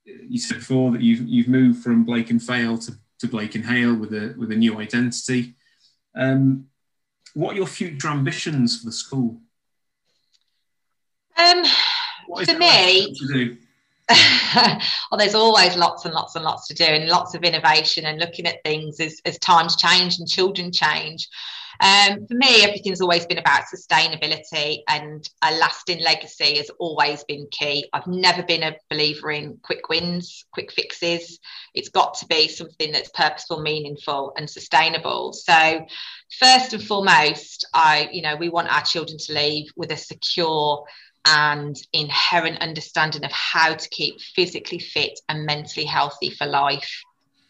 you 0.04 0.38
said 0.38 0.58
before 0.58 0.92
that 0.92 1.00
you've 1.00 1.26
you've 1.26 1.48
moved 1.48 1.82
from 1.82 2.06
Blakenfale 2.06 2.84
to, 2.86 2.92
to 3.20 3.28
Blakenhale 3.28 3.94
with 3.94 4.12
a 4.12 4.34
with 4.38 4.52
a 4.52 4.56
new 4.56 4.78
identity. 4.80 5.54
Um, 6.14 6.66
what 7.34 7.54
are 7.54 7.56
your 7.56 7.66
future 7.66 8.08
ambitions 8.08 8.80
for 8.80 8.86
the 8.86 8.92
school? 8.92 9.40
Um, 11.36 11.64
for 12.44 12.58
me, 12.58 13.14
well, 14.54 15.18
there's 15.18 15.34
always 15.34 15.76
lots 15.76 16.04
and 16.04 16.14
lots 16.14 16.34
and 16.34 16.44
lots 16.44 16.66
to 16.68 16.74
do, 16.74 16.84
and 16.84 17.08
lots 17.08 17.34
of 17.34 17.44
innovation 17.44 18.04
and 18.04 18.18
looking 18.18 18.46
at 18.46 18.62
things 18.64 19.00
as, 19.00 19.20
as 19.24 19.38
times 19.38 19.76
change 19.76 20.18
and 20.18 20.28
children 20.28 20.72
change. 20.72 21.28
Um, 21.80 22.26
for 22.28 22.34
me, 22.34 22.62
everything's 22.62 23.00
always 23.00 23.26
been 23.26 23.38
about 23.38 23.64
sustainability 23.64 24.82
and 24.88 25.28
a 25.42 25.52
lasting 25.52 26.00
legacy 26.00 26.56
has 26.58 26.70
always 26.78 27.24
been 27.24 27.48
key. 27.50 27.88
I've 27.92 28.06
never 28.06 28.44
been 28.44 28.62
a 28.62 28.76
believer 28.88 29.32
in 29.32 29.58
quick 29.62 29.88
wins, 29.88 30.44
quick 30.52 30.70
fixes. 30.70 31.40
It's 31.74 31.88
got 31.88 32.14
to 32.18 32.26
be 32.26 32.46
something 32.46 32.92
that's 32.92 33.10
purposeful, 33.10 33.62
meaningful, 33.62 34.32
and 34.36 34.48
sustainable. 34.48 35.32
So, 35.32 35.84
first 36.38 36.72
and 36.72 36.84
foremost, 36.84 37.66
I, 37.74 38.08
you 38.12 38.22
know, 38.22 38.36
we 38.36 38.48
want 38.48 38.72
our 38.72 38.82
children 38.82 39.18
to 39.18 39.32
leave 39.32 39.66
with 39.74 39.90
a 39.90 39.96
secure 39.96 40.84
and 41.24 41.76
inherent 41.92 42.60
understanding 42.60 43.24
of 43.24 43.32
how 43.32 43.74
to 43.74 43.88
keep 43.90 44.20
physically 44.20 44.78
fit 44.78 45.20
and 45.28 45.46
mentally 45.46 45.86
healthy 45.86 46.30
for 46.30 46.46
life 46.46 47.02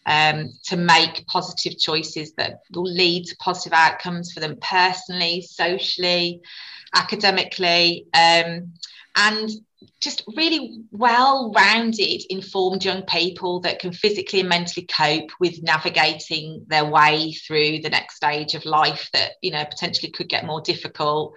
um, 0.07 0.51
to 0.65 0.77
make 0.77 1.27
positive 1.27 1.79
choices 1.79 2.33
that 2.35 2.61
will 2.75 2.83
lead 2.83 3.25
to 3.27 3.37
positive 3.37 3.73
outcomes 3.73 4.33
for 4.33 4.41
them 4.41 4.59
personally, 4.61 5.43
socially, 5.43 6.41
academically, 6.95 8.07
um, 8.15 8.73
and 9.17 9.51
just 10.01 10.25
really 10.37 10.83
well 10.91 11.53
rounded, 11.55 12.23
informed 12.31 12.85
young 12.85 13.03
people 13.03 13.61
that 13.61 13.79
can 13.79 13.93
physically 13.93 14.41
and 14.41 14.49
mentally 14.49 14.87
cope 14.87 15.31
with 15.41 15.63
navigating 15.63 16.65
their 16.69 16.85
way 16.85 17.33
through 17.33 17.79
the 17.81 17.91
next 17.91 18.17
stage 18.17 18.55
of 18.55 18.65
life 18.65 19.09
that, 19.13 19.33
you 19.43 19.51
know, 19.51 19.65
potentially 19.65 20.11
could 20.11 20.29
get 20.29 20.45
more 20.45 20.61
difficult. 20.61 21.35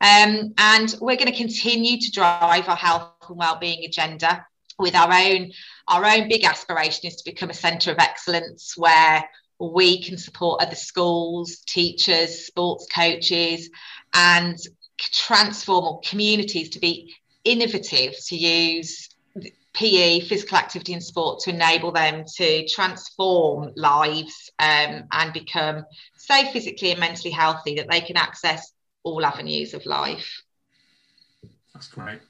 Um, 0.00 0.54
and 0.56 0.94
we're 1.00 1.16
going 1.16 1.30
to 1.30 1.36
continue 1.36 1.98
to 1.98 2.10
drive 2.10 2.68
our 2.68 2.76
health 2.76 3.12
and 3.28 3.38
wellbeing 3.38 3.84
agenda 3.84 4.46
with 4.78 4.94
our 4.94 5.12
own 5.12 5.52
our 5.88 6.04
own 6.06 6.28
big 6.28 6.44
aspiration 6.44 7.06
is 7.06 7.16
to 7.16 7.30
become 7.30 7.50
a 7.50 7.54
centre 7.54 7.90
of 7.90 7.98
excellence 7.98 8.74
where 8.76 9.28
we 9.58 10.02
can 10.02 10.16
support 10.16 10.62
other 10.62 10.76
schools, 10.76 11.58
teachers, 11.66 12.46
sports 12.46 12.86
coaches, 12.92 13.68
and 14.14 14.56
transform 14.98 16.00
communities 16.02 16.70
to 16.70 16.78
be 16.78 17.14
innovative 17.44 18.14
to 18.26 18.36
use 18.36 19.08
PE, 19.72 20.20
physical 20.20 20.58
activity, 20.58 20.94
and 20.94 21.02
sport 21.02 21.40
to 21.40 21.50
enable 21.50 21.92
them 21.92 22.24
to 22.36 22.66
transform 22.68 23.72
lives 23.76 24.50
um, 24.58 25.04
and 25.12 25.32
become 25.32 25.84
so 26.16 26.44
physically 26.52 26.90
and 26.90 27.00
mentally 27.00 27.30
healthy 27.30 27.76
that 27.76 27.88
they 27.90 28.00
can 28.00 28.16
access 28.16 28.72
all 29.02 29.24
avenues 29.24 29.74
of 29.74 29.86
life. 29.86 30.42
That's 31.74 31.88
great. 31.88 32.20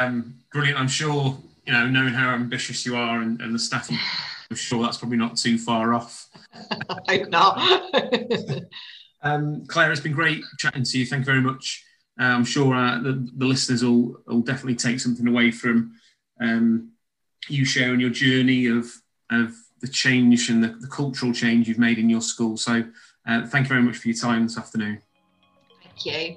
Um, 0.00 0.34
brilliant. 0.52 0.78
I'm 0.78 0.88
sure, 0.88 1.36
you 1.66 1.72
know, 1.72 1.88
knowing 1.88 2.14
how 2.14 2.30
ambitious 2.30 2.84
you 2.84 2.96
are 2.96 3.20
and, 3.20 3.40
and 3.40 3.54
the 3.54 3.58
staff, 3.58 3.90
I'm 4.50 4.56
sure 4.56 4.82
that's 4.82 4.98
probably 4.98 5.18
not 5.18 5.36
too 5.36 5.58
far 5.58 5.94
off. 5.94 6.28
I 7.08 7.16
hope 7.16 7.28
not. 7.30 7.92
um, 9.22 9.64
Claire, 9.66 9.92
it's 9.92 10.00
been 10.00 10.12
great 10.12 10.42
chatting 10.58 10.84
to 10.84 10.98
you. 10.98 11.06
Thank 11.06 11.20
you 11.20 11.26
very 11.26 11.40
much. 11.40 11.84
Uh, 12.18 12.24
I'm 12.24 12.44
sure 12.44 12.74
uh, 12.74 12.98
the, 13.00 13.28
the 13.36 13.44
listeners 13.44 13.84
will, 13.84 14.20
will 14.26 14.40
definitely 14.40 14.76
take 14.76 15.00
something 15.00 15.26
away 15.26 15.50
from 15.50 15.92
um, 16.40 16.92
you 17.48 17.64
sharing 17.64 18.00
your 18.00 18.10
journey 18.10 18.66
of, 18.66 18.86
of 19.30 19.54
the 19.80 19.88
change 19.88 20.48
and 20.48 20.62
the, 20.62 20.68
the, 20.68 20.86
cultural 20.88 21.32
change 21.32 21.68
you've 21.68 21.78
made 21.78 21.98
in 21.98 22.08
your 22.08 22.22
school. 22.22 22.56
So 22.56 22.84
uh, 23.26 23.46
thank 23.46 23.66
you 23.66 23.68
very 23.68 23.82
much 23.82 23.98
for 23.98 24.08
your 24.08 24.16
time 24.16 24.44
this 24.44 24.56
afternoon. 24.56 25.02
Thank 25.96 26.06
you. 26.06 26.36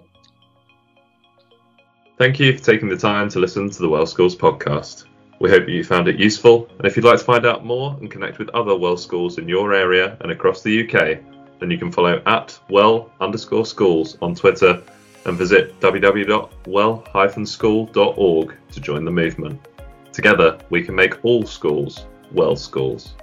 Thank 2.18 2.40
you 2.40 2.58
for 2.58 2.64
taking 2.64 2.90
the 2.90 2.98
time 2.98 3.30
to 3.30 3.40
listen 3.40 3.70
to 3.70 3.82
the 3.82 3.90
Well 3.90 4.06
Schools 4.06 4.36
podcast. 4.36 5.06
We 5.40 5.50
hope 5.50 5.70
you 5.70 5.84
found 5.84 6.08
it 6.08 6.20
useful, 6.20 6.70
and 6.78 6.86
if 6.86 6.96
you'd 6.96 7.06
like 7.06 7.18
to 7.20 7.26
find 7.26 7.46
out 7.46 7.66
more 7.66 7.96
and 8.00 8.12
connect 8.12 8.40
with 8.40 8.50
other 8.50 8.76
Well 8.76 8.98
schools 8.98 9.38
in 9.38 9.48
your 9.48 9.74
area 9.74 10.18
and 10.22 10.32
across 10.32 10.62
the 10.62 10.84
UK, 10.84 11.20
then 11.60 11.72
you 11.72 11.78
can 11.78 11.92
follow 11.92 12.22
at 12.26 12.58
well 12.70 13.12
underscore 13.20 13.66
schools 13.66 14.18
on 14.22 14.36
Twitter 14.36 14.82
and 15.26 15.38
visit 15.38 15.78
www.well-school.org 15.82 18.58
to 18.72 18.80
join 18.80 19.06
the 19.06 19.12
movement. 19.12 19.68
Together, 20.14 20.58
we 20.70 20.84
can 20.84 20.96
make 20.96 21.24
all 21.24 21.46
schools 21.46 22.06
well 22.32 22.56
schools. 22.56 23.14